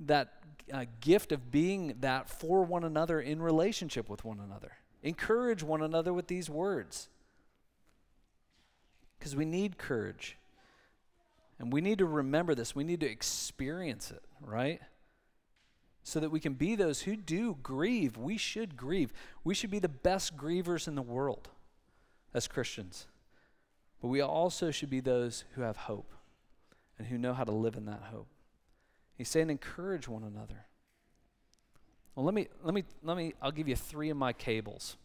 that 0.00 0.34
uh, 0.72 0.84
gift 1.00 1.32
of 1.32 1.50
being 1.50 1.94
that 2.00 2.28
for 2.28 2.62
one 2.62 2.84
another 2.84 3.20
in 3.20 3.42
relationship 3.42 4.08
with 4.08 4.24
one 4.24 4.38
another 4.38 4.72
Encourage 5.02 5.62
one 5.62 5.82
another 5.82 6.12
with 6.12 6.28
these 6.28 6.48
words. 6.48 7.08
Because 9.18 9.34
we 9.34 9.44
need 9.44 9.78
courage. 9.78 10.36
And 11.58 11.72
we 11.72 11.80
need 11.80 11.98
to 11.98 12.06
remember 12.06 12.54
this. 12.54 12.74
We 12.74 12.84
need 12.84 13.00
to 13.00 13.10
experience 13.10 14.10
it, 14.10 14.22
right? 14.40 14.80
So 16.04 16.18
that 16.20 16.30
we 16.30 16.40
can 16.40 16.54
be 16.54 16.74
those 16.74 17.02
who 17.02 17.16
do 17.16 17.56
grieve. 17.62 18.16
We 18.16 18.36
should 18.36 18.76
grieve. 18.76 19.12
We 19.44 19.54
should 19.54 19.70
be 19.70 19.78
the 19.78 19.88
best 19.88 20.36
grievers 20.36 20.88
in 20.88 20.94
the 20.94 21.02
world 21.02 21.48
as 22.34 22.48
Christians. 22.48 23.06
But 24.00 24.08
we 24.08 24.20
also 24.20 24.70
should 24.70 24.90
be 24.90 25.00
those 25.00 25.44
who 25.54 25.62
have 25.62 25.76
hope 25.76 26.12
and 26.98 27.06
who 27.06 27.18
know 27.18 27.34
how 27.34 27.44
to 27.44 27.52
live 27.52 27.76
in 27.76 27.86
that 27.86 28.02
hope. 28.10 28.26
He's 29.16 29.28
saying, 29.28 29.50
encourage 29.50 30.08
one 30.08 30.24
another. 30.24 30.66
Well, 32.14 32.24
let 32.26 32.34
me, 32.34 32.48
let 32.62 32.74
me, 32.74 32.84
let 33.02 33.16
me, 33.16 33.34
I'll 33.40 33.52
give 33.52 33.68
you 33.68 33.76
three 33.76 34.10
of 34.10 34.16
my 34.16 34.32
cables, 34.32 34.96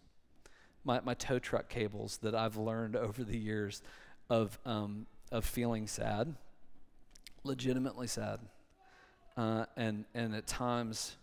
my, 0.84 1.00
my 1.02 1.14
tow 1.14 1.40
truck 1.40 1.70
cables 1.70 2.18
that 2.24 2.36
I've 2.36 2.58
learned 2.58 2.96
over 2.96 3.24
the 3.24 3.38
years 3.38 3.82
of, 4.30 4.60
um, 4.66 5.06
of 5.32 5.46
feeling 5.46 5.88
sad, 5.88 6.36
legitimately 7.44 8.08
sad, 8.08 8.40
uh, 9.38 9.66
and, 9.78 10.06
and 10.16 10.36
at 10.36 10.48
times 10.48 11.16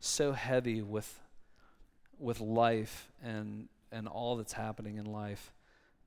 so 0.00 0.32
heavy 0.32 0.82
with, 0.82 1.20
with 2.18 2.40
life 2.40 3.10
and, 3.22 3.68
and 3.92 4.08
all 4.08 4.36
that's 4.36 4.52
happening 4.52 4.96
in 4.96 5.06
life. 5.06 5.52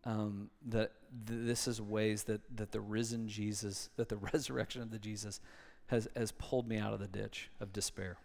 Um, 0.05 0.49
that 0.67 0.91
th- 1.25 1.39
this 1.45 1.65
is 1.65 1.81
ways 1.81 2.23
that, 2.23 2.41
that 2.57 2.73
the 2.73 2.81
risen 2.81 3.29
Jesus, 3.29 3.89
that 3.95 4.09
the 4.09 4.17
resurrection 4.33 4.81
of 4.81 4.91
the 4.91 4.99
Jesus 4.99 5.39
has, 5.87 6.09
has 6.15 6.33
pulled 6.33 6.67
me 6.67 6.77
out 6.77 6.91
of 6.93 6.99
the 6.99 7.07
ditch 7.07 7.49
of 7.61 7.71
despair. 7.71 8.17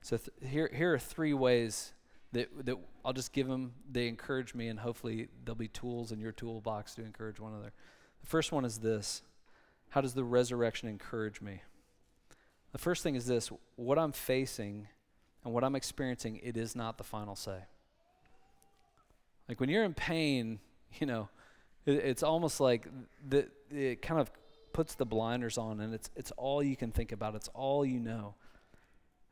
So 0.00 0.16
th- 0.16 0.30
here, 0.52 0.70
here 0.72 0.94
are 0.94 0.98
three 0.98 1.34
ways 1.34 1.92
that, 2.32 2.48
that 2.64 2.76
I'll 3.04 3.12
just 3.12 3.32
give 3.32 3.48
them, 3.48 3.72
they 3.90 4.06
encourage 4.06 4.54
me, 4.54 4.68
and 4.68 4.78
hopefully 4.78 5.28
there'll 5.44 5.56
be 5.56 5.68
tools 5.68 6.12
in 6.12 6.20
your 6.20 6.30
toolbox 6.32 6.94
to 6.94 7.04
encourage 7.04 7.40
one 7.40 7.52
another. 7.52 7.72
The 8.20 8.26
first 8.28 8.52
one 8.52 8.64
is 8.64 8.78
this 8.78 9.22
How 9.88 10.00
does 10.00 10.14
the 10.14 10.24
resurrection 10.24 10.88
encourage 10.88 11.40
me? 11.40 11.62
The 12.78 12.82
first 12.82 13.02
thing 13.02 13.16
is 13.16 13.26
this 13.26 13.50
what 13.74 13.98
I'm 13.98 14.12
facing 14.12 14.86
and 15.44 15.52
what 15.52 15.64
I'm 15.64 15.74
experiencing, 15.74 16.38
it 16.44 16.56
is 16.56 16.76
not 16.76 16.96
the 16.96 17.02
final 17.02 17.34
say. 17.34 17.58
Like 19.48 19.58
when 19.58 19.68
you're 19.68 19.82
in 19.82 19.94
pain, 19.94 20.60
you 21.00 21.06
know, 21.08 21.28
it, 21.86 21.96
it's 21.96 22.22
almost 22.22 22.60
like 22.60 22.86
the, 23.28 23.48
it 23.72 24.00
kind 24.00 24.20
of 24.20 24.30
puts 24.72 24.94
the 24.94 25.04
blinders 25.04 25.58
on 25.58 25.80
and 25.80 25.92
it's, 25.92 26.08
it's 26.14 26.30
all 26.36 26.62
you 26.62 26.76
can 26.76 26.92
think 26.92 27.10
about, 27.10 27.34
it's 27.34 27.48
all 27.48 27.84
you 27.84 27.98
know. 27.98 28.36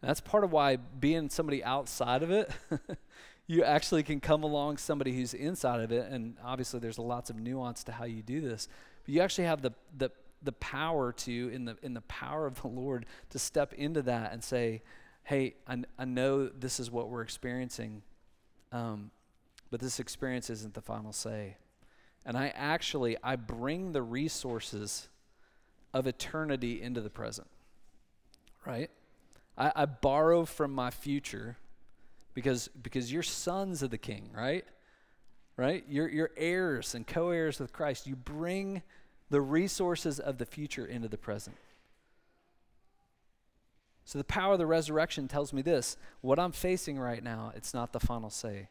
And 0.03 0.09
that's 0.09 0.21
part 0.21 0.43
of 0.43 0.51
why 0.51 0.75
being 0.75 1.29
somebody 1.29 1.63
outside 1.63 2.25
of 2.25 2.33
it, 2.33 2.51
you 3.47 3.63
actually 3.63 4.03
can 4.03 4.19
come 4.19 4.43
along 4.43 4.79
somebody 4.79 5.15
who's 5.15 5.35
inside 5.35 5.79
of 5.79 5.93
it. 5.93 6.11
And 6.11 6.37
obviously, 6.45 6.81
there's 6.81 6.99
lots 6.99 7.31
of 7.31 7.37
nuance 7.37 7.85
to 7.85 7.93
how 7.93 8.07
you 8.07 8.23
do 8.23 8.41
this. 8.41 8.67
But 9.05 9.15
you 9.15 9.21
actually 9.21 9.45
have 9.45 9.63
the, 9.63 9.71
the, 9.97 10.11
the 10.47 10.53
power 10.53 11.13
to, 11.13 11.51
in 11.53 11.67
the, 11.67 11.77
in 11.83 11.93
the 11.93 12.01
power 12.03 12.47
of 12.47 12.63
the 12.63 12.69
Lord, 12.69 13.05
to 13.31 13.39
step 13.39 13.75
into 13.75 14.01
that 14.03 14.33
and 14.33 14.43
say, 14.43 14.83
hey, 15.25 15.57
I, 15.67 15.83
I 15.99 16.05
know 16.05 16.47
this 16.47 16.81
is 16.81 16.91
what 16.91 17.11
we're 17.11 17.23
experiencing, 17.23 18.03
um, 18.73 19.11
but 19.71 19.81
this 19.81 20.01
experience 20.01 20.49
isn't 20.49 20.73
the 20.75 20.81
final 20.81 21.13
say. 21.13 21.57
And 22.25 22.37
I 22.37 22.53
actually, 22.55 23.17
I 23.23 23.37
bring 23.37 23.93
the 23.93 24.03
resources 24.03 25.09
of 25.93 26.07
eternity 26.07 26.81
into 26.81 27.01
the 27.01 27.11
present, 27.11 27.49
right? 28.65 28.91
I, 29.59 29.73
I 29.75 29.87
borrow 29.87 30.45
from 30.45 30.73
my 30.73 30.91
future 30.91 31.57
because, 32.35 32.69
because 32.69 33.13
you're 33.13 33.23
sons 33.23 33.83
of 33.83 33.91
the 33.91 33.99
king, 33.99 34.31
right? 34.35 34.65
Right? 35.57 35.85
You're, 35.89 36.09
you're 36.09 36.31
heirs 36.37 36.95
and 36.95 37.07
co 37.07 37.31
heirs 37.31 37.59
with 37.59 37.73
Christ. 37.73 38.07
You 38.07 38.15
bring 38.15 38.83
the 39.31 39.41
resources 39.41 40.21
of 40.21 40.39
the 40.39 40.47
future 40.47 40.87
into 40.87 41.09
the 41.09 41.19
present. 41.19 41.57
So 44.05 44.19
the 44.19 44.25
power 44.25 44.53
of 44.53 44.59
the 44.59 44.67
resurrection 44.67 45.27
tells 45.27 45.53
me 45.53 45.63
this 45.63 45.97
what 46.21 46.39
I'm 46.39 46.53
facing 46.53 46.99
right 46.99 47.23
now, 47.23 47.53
it's 47.57 47.75
not 47.75 47.93
the 47.93 48.01
final 48.01 48.31
say. 48.31 48.69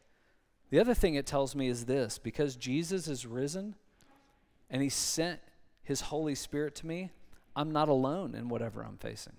The 0.70 0.80
other 0.80 0.94
thing 0.94 1.14
it 1.14 1.26
tells 1.26 1.54
me 1.54 1.68
is 1.68 1.84
this 1.84 2.18
because 2.18 2.56
Jesus 2.56 3.06
is 3.06 3.26
risen 3.26 3.74
and 4.70 4.82
he 4.82 4.88
sent 4.88 5.40
his 5.82 6.00
Holy 6.02 6.34
Spirit 6.34 6.74
to 6.76 6.86
me, 6.86 7.10
I'm 7.54 7.70
not 7.70 7.88
alone 7.88 8.34
in 8.34 8.48
whatever 8.48 8.82
I'm 8.82 8.96
facing. 8.96 9.34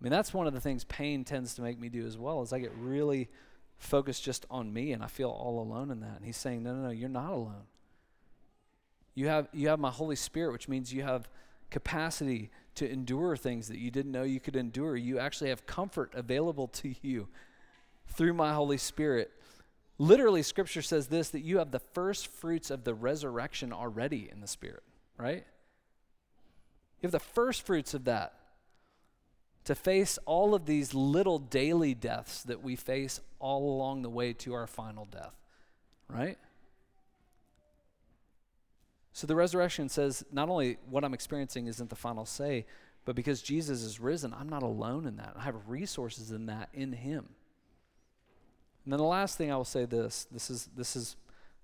I 0.00 0.04
mean, 0.04 0.10
that's 0.10 0.34
one 0.34 0.48
of 0.48 0.52
the 0.52 0.60
things 0.60 0.82
pain 0.84 1.24
tends 1.24 1.54
to 1.54 1.62
make 1.62 1.78
me 1.78 1.88
do 1.88 2.04
as 2.04 2.18
well, 2.18 2.42
is 2.42 2.52
I 2.52 2.58
get 2.58 2.72
really 2.76 3.28
focused 3.78 4.24
just 4.24 4.46
on 4.50 4.72
me 4.72 4.92
and 4.92 5.02
I 5.02 5.06
feel 5.06 5.30
all 5.30 5.60
alone 5.60 5.90
in 5.90 6.00
that. 6.00 6.16
And 6.16 6.24
he's 6.24 6.36
saying, 6.36 6.62
No, 6.62 6.74
no, 6.74 6.84
no, 6.84 6.90
you're 6.90 7.08
not 7.08 7.32
alone. 7.32 7.66
You 9.14 9.28
have 9.28 9.48
you 9.52 9.68
have 9.68 9.78
my 9.78 9.90
Holy 9.90 10.16
Spirit, 10.16 10.52
which 10.52 10.68
means 10.68 10.92
you 10.92 11.02
have 11.02 11.28
capacity 11.70 12.50
to 12.74 12.90
endure 12.90 13.36
things 13.36 13.68
that 13.68 13.78
you 13.78 13.90
didn't 13.90 14.12
know 14.12 14.22
you 14.22 14.40
could 14.40 14.56
endure. 14.56 14.96
You 14.96 15.18
actually 15.18 15.50
have 15.50 15.66
comfort 15.66 16.12
available 16.14 16.68
to 16.68 16.94
you 17.02 17.28
through 18.08 18.34
my 18.34 18.54
Holy 18.54 18.78
Spirit. 18.78 19.30
Literally, 19.98 20.42
Scripture 20.42 20.82
says 20.82 21.08
this 21.08 21.30
that 21.30 21.40
you 21.40 21.58
have 21.58 21.70
the 21.70 21.78
first 21.78 22.26
fruits 22.26 22.70
of 22.70 22.84
the 22.84 22.94
resurrection 22.94 23.72
already 23.72 24.28
in 24.30 24.40
the 24.40 24.46
Spirit, 24.46 24.82
right? 25.18 25.44
You 27.00 27.06
have 27.06 27.12
the 27.12 27.20
first 27.20 27.66
fruits 27.66 27.94
of 27.94 28.04
that 28.04 28.34
to 29.64 29.74
face 29.74 30.18
all 30.24 30.54
of 30.54 30.66
these 30.66 30.94
little 30.94 31.38
daily 31.38 31.94
deaths 31.94 32.42
that 32.44 32.62
we 32.62 32.74
face 32.74 33.20
all 33.38 33.74
along 33.74 34.02
the 34.02 34.10
way 34.10 34.32
to 34.32 34.54
our 34.54 34.66
final 34.66 35.04
death, 35.04 35.34
right? 36.08 36.38
So 39.12 39.26
the 39.26 39.36
resurrection 39.36 39.88
says 39.88 40.24
not 40.32 40.48
only 40.48 40.78
what 40.88 41.04
I'm 41.04 41.14
experiencing 41.14 41.66
isn't 41.66 41.90
the 41.90 41.96
final 41.96 42.24
say, 42.24 42.66
but 43.04 43.16
because 43.16 43.42
Jesus 43.42 43.82
is 43.82 44.00
risen, 44.00 44.32
I'm 44.32 44.48
not 44.48 44.62
alone 44.62 45.06
in 45.06 45.16
that. 45.16 45.34
I 45.36 45.42
have 45.42 45.68
resources 45.68 46.30
in 46.30 46.46
that 46.46 46.68
in 46.72 46.92
him. 46.92 47.28
And 48.84 48.92
then 48.92 48.98
the 48.98 49.04
last 49.04 49.36
thing 49.36 49.52
I 49.52 49.56
will 49.56 49.64
say 49.64 49.84
this, 49.84 50.26
this 50.30 50.50
is 50.50 50.68
this 50.76 50.96
is 50.96 51.16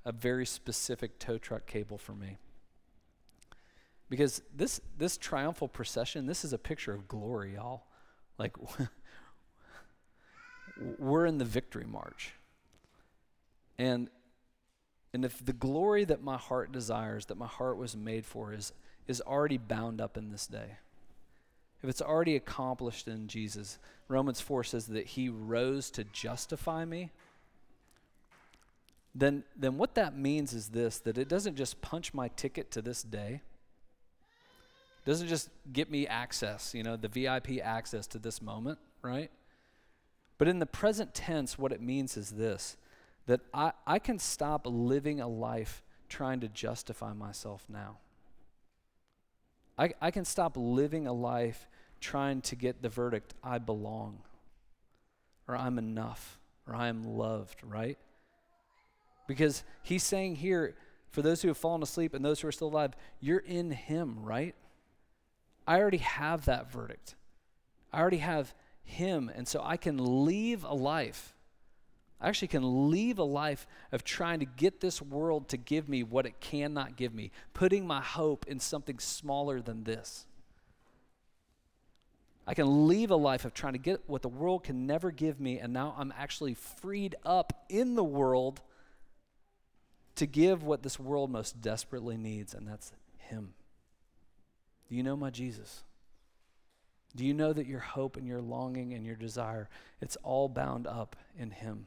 a 0.04 0.12
very 0.12 0.46
specific 0.46 1.18
tow 1.18 1.38
truck 1.38 1.66
cable 1.66 1.98
for 1.98 2.12
me. 2.12 2.36
Because 4.10 4.42
this 4.54 4.80
this 4.96 5.16
triumphal 5.16 5.68
procession, 5.68 6.26
this 6.26 6.44
is 6.44 6.52
a 6.52 6.58
picture 6.58 6.92
of 6.92 7.08
glory, 7.08 7.54
y'all. 7.54 7.84
Like 8.38 8.56
we're 10.98 11.26
in 11.26 11.38
the 11.38 11.44
victory 11.44 11.86
march. 11.86 12.34
And 13.78 14.10
and 15.12 15.24
if 15.24 15.44
the 15.44 15.52
glory 15.52 16.04
that 16.04 16.22
my 16.22 16.36
heart 16.36 16.72
desires, 16.72 17.26
that 17.26 17.38
my 17.38 17.46
heart 17.46 17.78
was 17.78 17.96
made 17.96 18.26
for, 18.26 18.52
is, 18.52 18.72
is 19.06 19.20
already 19.20 19.56
bound 19.56 20.00
up 20.00 20.16
in 20.16 20.30
this 20.30 20.46
day, 20.46 20.76
if 21.82 21.88
it's 21.88 22.02
already 22.02 22.36
accomplished 22.36 23.08
in 23.08 23.28
Jesus, 23.28 23.78
Romans 24.08 24.40
4 24.40 24.64
says 24.64 24.86
that 24.88 25.06
he 25.06 25.28
rose 25.28 25.90
to 25.92 26.04
justify 26.04 26.84
me, 26.84 27.10
then, 29.14 29.44
then 29.56 29.78
what 29.78 29.94
that 29.94 30.16
means 30.16 30.52
is 30.52 30.68
this 30.68 30.98
that 30.98 31.18
it 31.18 31.28
doesn't 31.28 31.56
just 31.56 31.80
punch 31.80 32.12
my 32.12 32.28
ticket 32.28 32.70
to 32.72 32.82
this 32.82 33.02
day, 33.02 33.40
it 35.04 35.10
doesn't 35.10 35.28
just 35.28 35.48
get 35.72 35.90
me 35.90 36.06
access, 36.06 36.74
you 36.74 36.82
know, 36.82 36.96
the 36.96 37.08
VIP 37.08 37.58
access 37.62 38.06
to 38.08 38.18
this 38.18 38.42
moment, 38.42 38.78
right? 39.02 39.30
But 40.36 40.48
in 40.48 40.58
the 40.58 40.66
present 40.66 41.14
tense, 41.14 41.58
what 41.58 41.72
it 41.72 41.80
means 41.80 42.16
is 42.16 42.30
this 42.30 42.76
that 43.28 43.40
I, 43.52 43.72
I 43.86 43.98
can 43.98 44.18
stop 44.18 44.62
living 44.64 45.20
a 45.20 45.28
life 45.28 45.82
trying 46.08 46.40
to 46.40 46.48
justify 46.48 47.12
myself 47.12 47.62
now. 47.68 47.98
I, 49.78 49.92
I 50.00 50.10
can 50.10 50.24
stop 50.24 50.54
living 50.56 51.06
a 51.06 51.12
life 51.12 51.68
trying 52.00 52.40
to 52.40 52.56
get 52.56 52.80
the 52.80 52.88
verdict, 52.88 53.34
I 53.44 53.58
belong, 53.58 54.20
or 55.46 55.56
I'm 55.56 55.78
enough, 55.78 56.38
or 56.66 56.74
I 56.74 56.88
am 56.88 57.04
loved, 57.04 57.60
right? 57.62 57.98
Because 59.26 59.62
he's 59.82 60.02
saying 60.02 60.36
here, 60.36 60.74
for 61.10 61.20
those 61.20 61.42
who 61.42 61.48
have 61.48 61.58
fallen 61.58 61.82
asleep 61.82 62.14
and 62.14 62.24
those 62.24 62.40
who 62.40 62.48
are 62.48 62.52
still 62.52 62.68
alive, 62.68 62.94
you're 63.20 63.38
in 63.38 63.72
him, 63.72 64.20
right? 64.22 64.54
I 65.66 65.78
already 65.78 65.98
have 65.98 66.46
that 66.46 66.72
verdict. 66.72 67.14
I 67.92 68.00
already 68.00 68.18
have 68.18 68.54
him, 68.84 69.30
and 69.34 69.46
so 69.46 69.60
I 69.62 69.76
can 69.76 70.24
leave 70.24 70.64
a 70.64 70.74
life 70.74 71.34
I 72.20 72.28
actually 72.28 72.48
can 72.48 72.90
leave 72.90 73.18
a 73.18 73.24
life 73.24 73.66
of 73.92 74.02
trying 74.02 74.40
to 74.40 74.46
get 74.46 74.80
this 74.80 75.00
world 75.00 75.48
to 75.50 75.56
give 75.56 75.88
me 75.88 76.02
what 76.02 76.26
it 76.26 76.40
cannot 76.40 76.96
give 76.96 77.14
me, 77.14 77.30
putting 77.54 77.86
my 77.86 78.00
hope 78.00 78.46
in 78.48 78.58
something 78.58 78.98
smaller 78.98 79.60
than 79.60 79.84
this. 79.84 80.26
I 82.44 82.54
can 82.54 82.88
leave 82.88 83.10
a 83.10 83.16
life 83.16 83.44
of 83.44 83.54
trying 83.54 83.74
to 83.74 83.78
get 83.78 84.00
what 84.06 84.22
the 84.22 84.28
world 84.28 84.64
can 84.64 84.86
never 84.86 85.10
give 85.10 85.38
me, 85.38 85.58
and 85.58 85.72
now 85.72 85.94
I'm 85.96 86.12
actually 86.16 86.54
freed 86.54 87.14
up 87.24 87.52
in 87.68 87.94
the 87.94 88.02
world 88.02 88.62
to 90.16 90.26
give 90.26 90.64
what 90.64 90.82
this 90.82 90.98
world 90.98 91.30
most 91.30 91.60
desperately 91.60 92.16
needs, 92.16 92.54
and 92.54 92.66
that's 92.66 92.92
Him. 93.18 93.52
Do 94.88 94.96
you 94.96 95.02
know 95.02 95.16
my 95.16 95.30
Jesus? 95.30 95.84
Do 97.14 97.24
you 97.24 97.34
know 97.34 97.52
that 97.52 97.66
your 97.66 97.80
hope 97.80 98.16
and 98.16 98.26
your 98.26 98.40
longing 98.40 98.94
and 98.94 99.04
your 99.06 99.14
desire, 99.14 99.68
it's 100.00 100.16
all 100.24 100.48
bound 100.48 100.86
up 100.86 101.14
in 101.38 101.50
Him? 101.50 101.86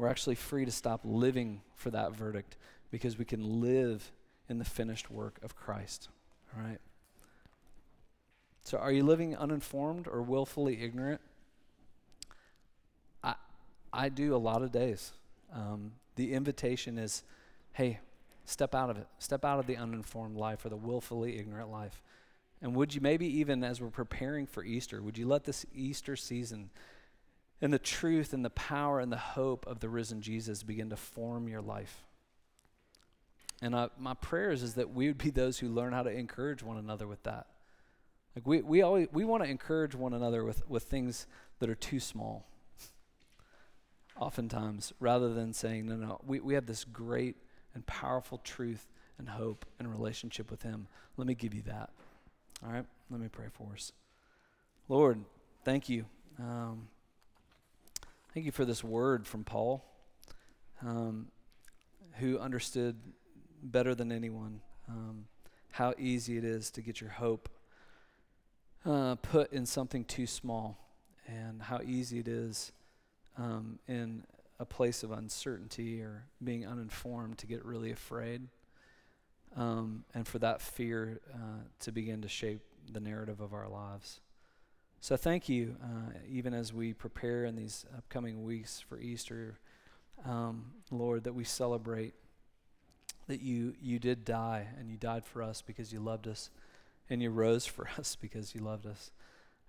We're 0.00 0.08
actually 0.08 0.34
free 0.34 0.64
to 0.64 0.70
stop 0.70 1.02
living 1.04 1.60
for 1.74 1.90
that 1.90 2.16
verdict 2.16 2.56
because 2.90 3.18
we 3.18 3.24
can 3.26 3.60
live 3.60 4.10
in 4.48 4.58
the 4.58 4.64
finished 4.64 5.10
work 5.10 5.38
of 5.42 5.54
Christ. 5.54 6.08
All 6.56 6.62
right? 6.64 6.78
So, 8.62 8.78
are 8.78 8.90
you 8.90 9.04
living 9.04 9.36
uninformed 9.36 10.08
or 10.08 10.22
willfully 10.22 10.82
ignorant? 10.82 11.20
I, 13.22 13.34
I 13.92 14.08
do 14.08 14.34
a 14.34 14.38
lot 14.38 14.62
of 14.62 14.72
days. 14.72 15.12
Um, 15.54 15.92
the 16.16 16.32
invitation 16.32 16.96
is 16.96 17.22
hey, 17.74 18.00
step 18.46 18.74
out 18.74 18.88
of 18.88 18.96
it. 18.96 19.06
Step 19.18 19.44
out 19.44 19.58
of 19.58 19.66
the 19.66 19.76
uninformed 19.76 20.36
life 20.36 20.64
or 20.64 20.70
the 20.70 20.76
willfully 20.76 21.38
ignorant 21.38 21.70
life. 21.70 22.02
And 22.62 22.74
would 22.74 22.94
you 22.94 23.02
maybe 23.02 23.26
even 23.38 23.62
as 23.62 23.82
we're 23.82 23.88
preparing 23.88 24.46
for 24.46 24.64
Easter, 24.64 25.02
would 25.02 25.18
you 25.18 25.28
let 25.28 25.44
this 25.44 25.66
Easter 25.74 26.16
season 26.16 26.70
and 27.62 27.72
the 27.72 27.78
truth 27.78 28.32
and 28.32 28.44
the 28.44 28.50
power 28.50 29.00
and 29.00 29.12
the 29.12 29.16
hope 29.16 29.66
of 29.66 29.80
the 29.80 29.88
risen 29.88 30.22
Jesus 30.22 30.62
begin 30.62 30.90
to 30.90 30.96
form 30.96 31.48
your 31.48 31.60
life. 31.60 32.04
And 33.62 33.74
uh, 33.74 33.88
my 33.98 34.14
prayers 34.14 34.62
is 34.62 34.74
that 34.74 34.94
we 34.94 35.08
would 35.08 35.18
be 35.18 35.30
those 35.30 35.58
who 35.58 35.68
learn 35.68 35.92
how 35.92 36.02
to 36.02 36.10
encourage 36.10 36.62
one 36.62 36.78
another 36.78 37.06
with 37.06 37.22
that. 37.24 37.46
Like 38.34 38.46
we, 38.46 38.62
we 38.62 38.82
always 38.82 39.08
we 39.12 39.24
want 39.24 39.42
to 39.42 39.50
encourage 39.50 39.94
one 39.94 40.14
another 40.14 40.44
with, 40.44 40.68
with 40.68 40.84
things 40.84 41.26
that 41.58 41.68
are 41.68 41.74
too 41.74 42.00
small. 42.00 42.46
Oftentimes, 44.18 44.92
rather 45.00 45.32
than 45.32 45.52
saying, 45.52 45.86
no, 45.86 45.96
no, 45.96 46.20
we, 46.26 46.40
we 46.40 46.54
have 46.54 46.66
this 46.66 46.84
great 46.84 47.36
and 47.74 47.86
powerful 47.86 48.38
truth 48.38 48.88
and 49.18 49.28
hope 49.28 49.64
and 49.78 49.90
relationship 49.90 50.50
with 50.50 50.62
Him. 50.62 50.88
Let 51.16 51.26
me 51.26 51.34
give 51.34 51.54
you 51.54 51.62
that. 51.62 51.90
All 52.64 52.72
right? 52.72 52.84
Let 53.10 53.20
me 53.20 53.28
pray 53.28 53.46
for 53.52 53.72
us. 53.74 53.92
Lord, 54.88 55.20
thank 55.64 55.88
you. 55.88 56.04
Um, 56.38 56.88
thank 58.32 58.46
you 58.46 58.52
for 58.52 58.64
this 58.64 58.84
word 58.84 59.26
from 59.26 59.44
Paul, 59.44 59.84
um, 60.82 61.28
who 62.14 62.38
understood 62.38 62.96
better 63.62 63.94
than 63.94 64.12
anyone 64.12 64.60
um, 64.88 65.26
how 65.72 65.94
easy 65.98 66.36
it 66.36 66.44
is 66.44 66.70
to 66.72 66.82
get 66.82 67.00
your 67.00 67.10
hope 67.10 67.48
uh, 68.84 69.14
put 69.16 69.52
in 69.52 69.66
something 69.66 70.04
too 70.04 70.26
small, 70.26 70.78
and 71.26 71.62
how 71.62 71.80
easy 71.84 72.18
it 72.18 72.28
is 72.28 72.72
um, 73.36 73.78
in 73.86 74.24
a 74.58 74.64
place 74.64 75.02
of 75.02 75.10
uncertainty 75.12 76.00
or 76.00 76.24
being 76.42 76.66
uninformed 76.66 77.38
to 77.38 77.46
get 77.46 77.64
really 77.64 77.90
afraid, 77.90 78.48
um, 79.56 80.04
and 80.14 80.26
for 80.26 80.38
that 80.38 80.60
fear 80.62 81.20
uh, 81.34 81.62
to 81.80 81.92
begin 81.92 82.22
to 82.22 82.28
shape 82.28 82.62
the 82.90 83.00
narrative 83.00 83.40
of 83.40 83.52
our 83.52 83.68
lives. 83.68 84.20
So 85.02 85.16
thank 85.16 85.48
you, 85.48 85.76
uh, 85.82 86.12
even 86.28 86.52
as 86.52 86.74
we 86.74 86.92
prepare 86.92 87.46
in 87.46 87.56
these 87.56 87.86
upcoming 87.96 88.44
weeks 88.44 88.80
for 88.86 88.98
Easter, 89.00 89.58
um, 90.26 90.72
Lord, 90.90 91.24
that 91.24 91.32
we 91.32 91.42
celebrate 91.42 92.12
that 93.26 93.40
you 93.40 93.74
you 93.80 93.98
did 93.98 94.26
die 94.26 94.66
and 94.78 94.90
you 94.90 94.98
died 94.98 95.24
for 95.24 95.42
us 95.42 95.62
because 95.62 95.90
you 95.90 96.00
loved 96.00 96.28
us, 96.28 96.50
and 97.08 97.22
you 97.22 97.30
rose 97.30 97.64
for 97.64 97.88
us 97.98 98.14
because 98.14 98.54
you 98.54 98.60
loved 98.60 98.84
us, 98.84 99.10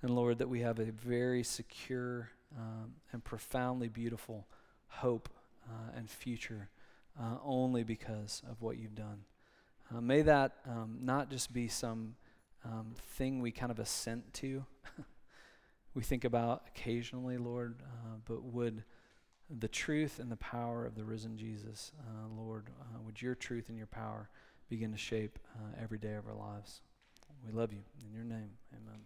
and 0.02 0.14
Lord, 0.14 0.38
that 0.40 0.50
we 0.50 0.60
have 0.60 0.80
a 0.80 0.92
very 0.92 1.44
secure 1.44 2.32
um, 2.58 2.96
and 3.14 3.24
profoundly 3.24 3.88
beautiful 3.88 4.46
hope 4.88 5.30
uh, 5.66 5.98
and 5.98 6.10
future 6.10 6.68
uh, 7.18 7.38
only 7.42 7.86
because 7.86 8.42
of 8.52 8.62
what 8.62 8.78
you've 8.78 8.96
done. 8.96 9.22
Uh, 9.96 10.02
may 10.02 10.24
that 10.24 10.58
um, 10.68 10.98
not 11.02 11.30
just 11.30 11.54
be 11.54 11.70
some 11.70 12.16
um, 12.66 12.96
thing 13.16 13.40
we 13.40 13.52
kind 13.52 13.72
of 13.72 13.80
assent 13.80 14.34
to, 14.34 14.66
we 15.94 16.04
think 16.04 16.24
about 16.24 16.64
occasionally, 16.68 17.38
Lord, 17.38 17.82
uh, 17.84 18.18
but 18.26 18.44
would 18.44 18.84
the 19.50 19.68
truth 19.68 20.20
and 20.20 20.32
the 20.32 20.38
power 20.38 20.86
of 20.86 20.96
the 20.96 21.04
risen 21.04 21.38
Jesus, 21.38 21.92
uh, 22.00 22.28
Lord, 22.34 22.70
uh, 22.80 23.00
would 23.06 23.22
your 23.22 23.36
truth 23.36 23.68
and 23.70 23.78
your 23.78 23.88
power 23.88 24.30
begin 24.70 24.92
to 24.92 24.98
shape 24.98 25.40
uh, 25.56 25.82
every 25.82 25.98
day 25.98 26.14
of 26.14 26.28
our 26.28 26.36
lives? 26.36 26.82
We 27.46 27.52
love 27.52 27.74
you. 27.74 27.82
In 28.06 28.14
your 28.14 28.24
name, 28.24 28.52
amen. 28.74 29.02